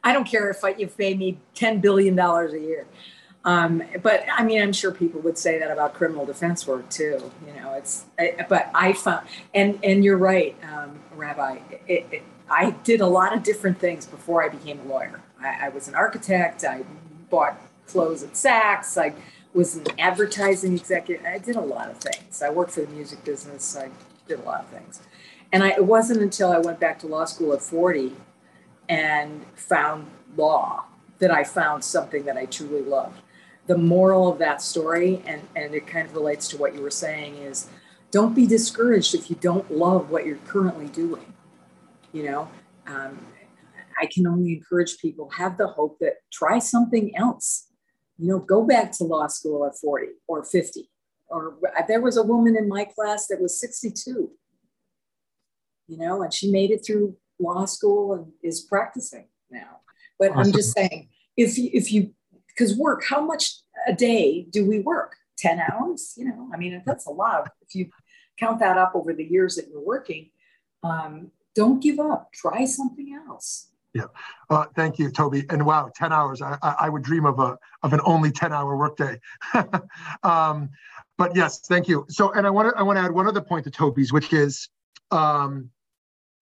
[0.03, 2.85] I don't care if I, you pay me $10 billion a year.
[3.45, 7.31] Um, but I mean, I'm sure people would say that about criminal defense work too.
[7.45, 8.05] You know, it's.
[8.17, 11.59] I, but I found, and and you're right, um, Rabbi.
[11.87, 15.21] It, it, I did a lot of different things before I became a lawyer.
[15.39, 16.63] I, I was an architect.
[16.63, 16.83] I
[17.29, 18.99] bought clothes at Saks.
[18.99, 19.13] I
[19.55, 21.25] was an advertising executive.
[21.25, 22.41] I did a lot of things.
[22.41, 23.77] I worked for the music business.
[23.77, 23.89] I
[24.27, 25.01] did a lot of things.
[25.51, 28.13] And I, it wasn't until I went back to law school at 40
[28.89, 30.85] and found law
[31.19, 33.21] that I found something that I truly loved.
[33.67, 36.91] The moral of that story, and, and it kind of relates to what you were
[36.91, 37.67] saying, is
[38.11, 41.33] don't be discouraged if you don't love what you're currently doing.
[42.11, 42.49] You know,
[42.87, 43.17] um,
[43.99, 47.67] I can only encourage people have the hope that try something else
[48.17, 50.89] you know, go back to law school at 40 or 50.
[51.27, 51.57] Or
[51.87, 54.31] there was a woman in my class that was 62,
[55.87, 59.79] you know, and she made it through law school and is practicing now.
[60.19, 60.39] But awesome.
[60.41, 62.13] I'm just saying, if you, if you,
[62.47, 63.55] because work, how much
[63.87, 65.15] a day do we work?
[65.37, 66.13] 10 hours?
[66.15, 67.49] You know, I mean, that's a lot.
[67.61, 67.89] If you
[68.39, 70.29] count that up over the years that you're working,
[70.83, 72.31] um, don't give up.
[72.33, 73.69] Try something else.
[73.95, 74.07] Yeah.
[74.49, 75.45] Uh, thank you, Toby.
[75.49, 76.41] And wow, 10 hours.
[76.41, 79.21] I, I would dream of a of an only 10 hour workday.
[80.23, 80.69] um,
[81.17, 82.05] but yes, thank you.
[82.09, 84.33] So, and I want to I want to add one other point to Toby's, which
[84.33, 84.67] is
[85.11, 85.69] um,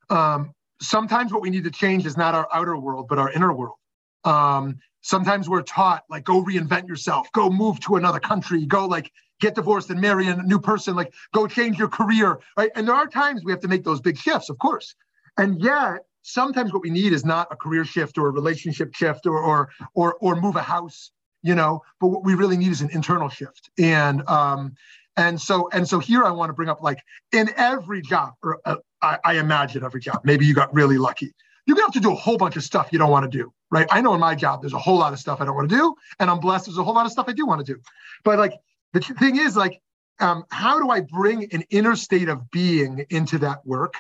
[0.10, 3.54] um, sometimes what we need to change is not our outer world, but our inner
[3.54, 3.76] world.
[4.24, 9.12] Um, sometimes we're taught like go reinvent yourself, go move to another country, go like
[9.40, 12.72] get divorced and marry a new person, like go change your career, right?
[12.74, 14.96] And there are times we have to make those big shifts, of course.
[15.38, 19.28] And yet sometimes what we need is not a career shift or a relationship shift
[19.28, 21.12] or or or, or move a house
[21.44, 23.70] you know but what we really need is an internal shift.
[23.78, 24.74] And um
[25.16, 27.00] and so and so here i want to bring up like
[27.32, 31.32] in every job or uh, I, I imagine every job maybe you got really lucky.
[31.66, 33.54] You're gonna have to do a whole bunch of stuff you don't want to do
[33.70, 33.88] right?
[33.90, 35.76] I know in my job there's a whole lot of stuff i don't want to
[35.76, 37.80] do and i'm blessed there's a whole lot of stuff i do want to do.
[38.24, 38.54] But like
[38.94, 39.82] the thing is like
[40.20, 43.96] um, how do i bring an inner state of being into that work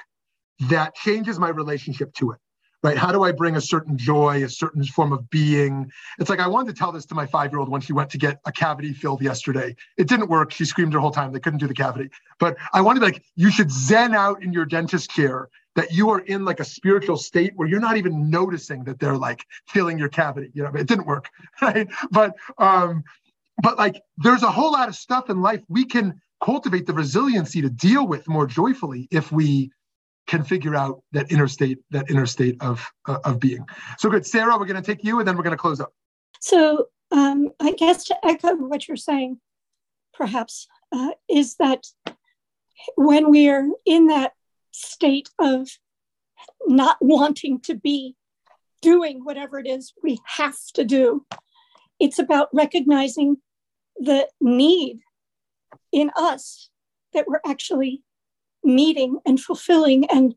[0.69, 2.39] that changes my relationship to it
[2.83, 2.97] right?
[2.97, 5.89] How do i bring a certain joy a certain form of being?
[6.19, 8.09] It's like i wanted to tell this to my five year old when she went
[8.11, 9.75] to get a cavity filled yesterday.
[9.97, 10.51] It didn't work.
[10.51, 11.31] She screamed her whole time.
[11.31, 12.09] They couldn't do the cavity.
[12.39, 16.19] But i wanted like you should zen out in your dentist chair that you are
[16.19, 20.09] in like a spiritual state where you're not even noticing that they're like filling your
[20.09, 20.51] cavity.
[20.53, 21.29] You know it didn't work
[21.61, 21.87] right?
[22.11, 23.03] But um
[23.61, 27.61] but like there's a whole lot of stuff in life we can cultivate the resiliency
[27.61, 29.71] to deal with more joyfully if we
[30.27, 33.65] can figure out that inner state, that inner state of uh, of being.
[33.97, 34.57] So good, Sarah.
[34.57, 35.93] We're going to take you, and then we're going to close up.
[36.39, 39.39] So um, I guess to echo what you're saying,
[40.13, 41.85] perhaps uh, is that
[42.95, 44.33] when we're in that
[44.71, 45.69] state of
[46.67, 48.15] not wanting to be
[48.81, 51.25] doing whatever it is we have to do,
[51.99, 53.37] it's about recognizing
[53.97, 54.99] the need
[55.91, 56.69] in us
[57.13, 58.01] that we're actually
[58.63, 60.35] meeting and fulfilling and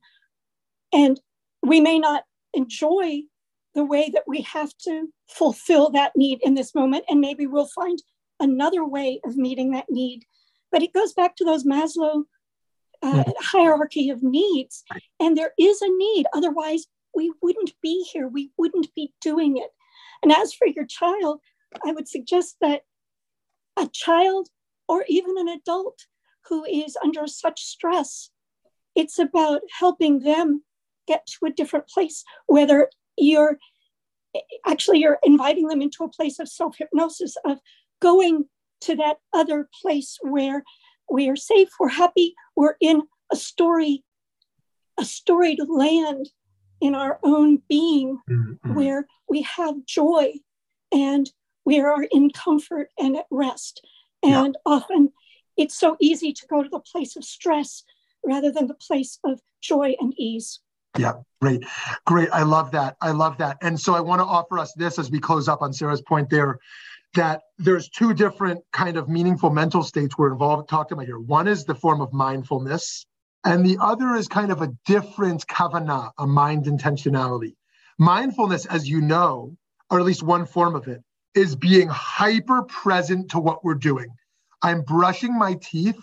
[0.93, 1.21] and
[1.63, 2.25] we may not
[2.55, 3.23] enjoy
[3.75, 7.69] the way that we have to fulfill that need in this moment, and maybe we'll
[7.75, 8.03] find
[8.41, 10.25] another way of meeting that need.
[10.73, 12.23] But it goes back to those Maslow
[13.03, 13.31] uh, mm-hmm.
[13.41, 14.83] hierarchy of needs,
[15.21, 16.27] and there is a need.
[16.33, 18.29] Otherwise, we wouldn't be here.
[18.29, 19.71] We wouldn't be doing it.
[20.23, 21.41] And as for your child,
[21.85, 22.83] I would suggest that
[23.77, 24.49] a child
[24.89, 25.99] or even an adult
[26.49, 28.31] who is under such stress,
[28.95, 30.63] it's about helping them
[31.07, 33.59] get to a different place, whether you're
[34.67, 37.59] actually you're inviting them into a place of self-hypnosis of
[38.03, 38.45] going
[38.83, 40.63] to that other place where
[41.11, 43.01] we are safe we're happy we're in
[43.33, 44.05] a story
[45.01, 46.29] a storied land
[46.81, 48.75] in our own being mm-hmm.
[48.75, 50.33] where we have joy
[50.93, 51.31] and
[51.65, 53.85] we are in comfort and at rest.
[54.23, 54.73] And yeah.
[54.73, 55.13] often
[55.57, 57.85] it's so easy to go to the place of stress
[58.25, 60.61] rather than the place of joy and ease.
[60.99, 61.63] Yeah, great.
[62.07, 62.31] Great.
[62.33, 62.97] I love that.
[63.01, 63.59] I love that.
[63.63, 66.31] And so I want to offer us this as we close up on Sarah's point
[66.31, 66.59] there
[67.15, 71.19] that there's two different kind of meaningful mental states we're involved talking about here.
[71.19, 73.07] One is the form of mindfulness,
[73.45, 77.55] and the other is kind of a different kavana, a mind intentionality.
[77.99, 79.57] Mindfulness, as you know,
[79.91, 81.03] or at least one form of it,
[81.35, 84.09] is being hyper present to what we're doing.
[84.63, 86.01] I'm brushing my teeth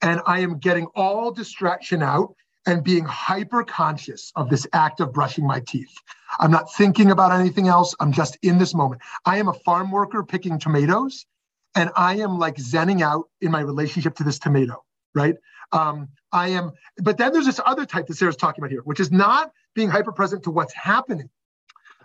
[0.00, 2.34] and I am getting all distraction out
[2.66, 5.92] and being hyper conscious of this act of brushing my teeth.
[6.38, 7.94] I'm not thinking about anything else.
[8.00, 9.02] I'm just in this moment.
[9.24, 11.26] I am a farm worker picking tomatoes
[11.74, 14.84] and I am like zenning out in my relationship to this tomato,
[15.14, 15.34] right?
[15.72, 19.00] Um, I am, but then there's this other type that Sarah's talking about here, which
[19.00, 21.30] is not being hyper present to what's happening,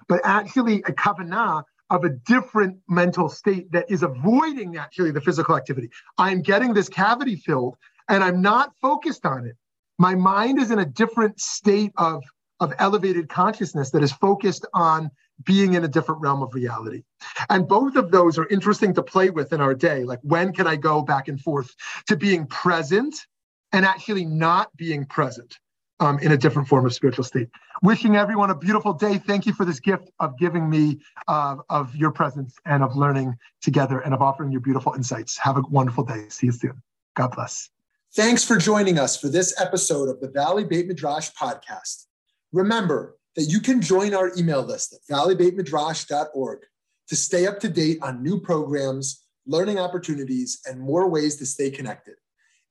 [0.07, 5.55] but actually a kavanah of a different mental state that is avoiding actually the physical
[5.55, 5.89] activity.
[6.17, 7.77] I'm getting this cavity filled
[8.09, 9.55] and I'm not focused on it.
[9.97, 12.23] My mind is in a different state of,
[12.59, 15.09] of elevated consciousness that is focused on
[15.43, 17.03] being in a different realm of reality.
[17.49, 20.03] And both of those are interesting to play with in our day.
[20.03, 21.73] Like, when can I go back and forth
[22.07, 23.15] to being present
[23.71, 25.57] and actually not being present
[25.99, 27.49] um, in a different form of spiritual state.
[27.81, 29.17] Wishing everyone a beautiful day.
[29.17, 33.35] Thank you for this gift of giving me uh, of your presence and of learning
[33.61, 35.37] together and of offering your beautiful insights.
[35.37, 36.25] Have a wonderful day.
[36.29, 36.81] See you soon.
[37.15, 37.69] God bless.
[38.15, 42.05] Thanks for joining us for this episode of the Valley Beit Midrash podcast.
[42.51, 46.59] Remember that you can join our email list at valleybeitmidrash.org
[47.09, 51.69] to stay up to date on new programs, learning opportunities, and more ways to stay
[51.69, 52.15] connected.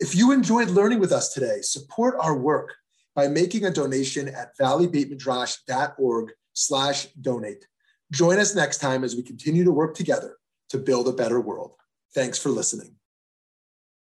[0.00, 2.74] If you enjoyed learning with us today, support our work
[3.16, 7.66] by making a donation at valleybeitmidrash.org slash donate.
[8.12, 10.36] Join us next time as we continue to work together
[10.68, 11.74] to build a better world.
[12.14, 12.94] Thanks for listening.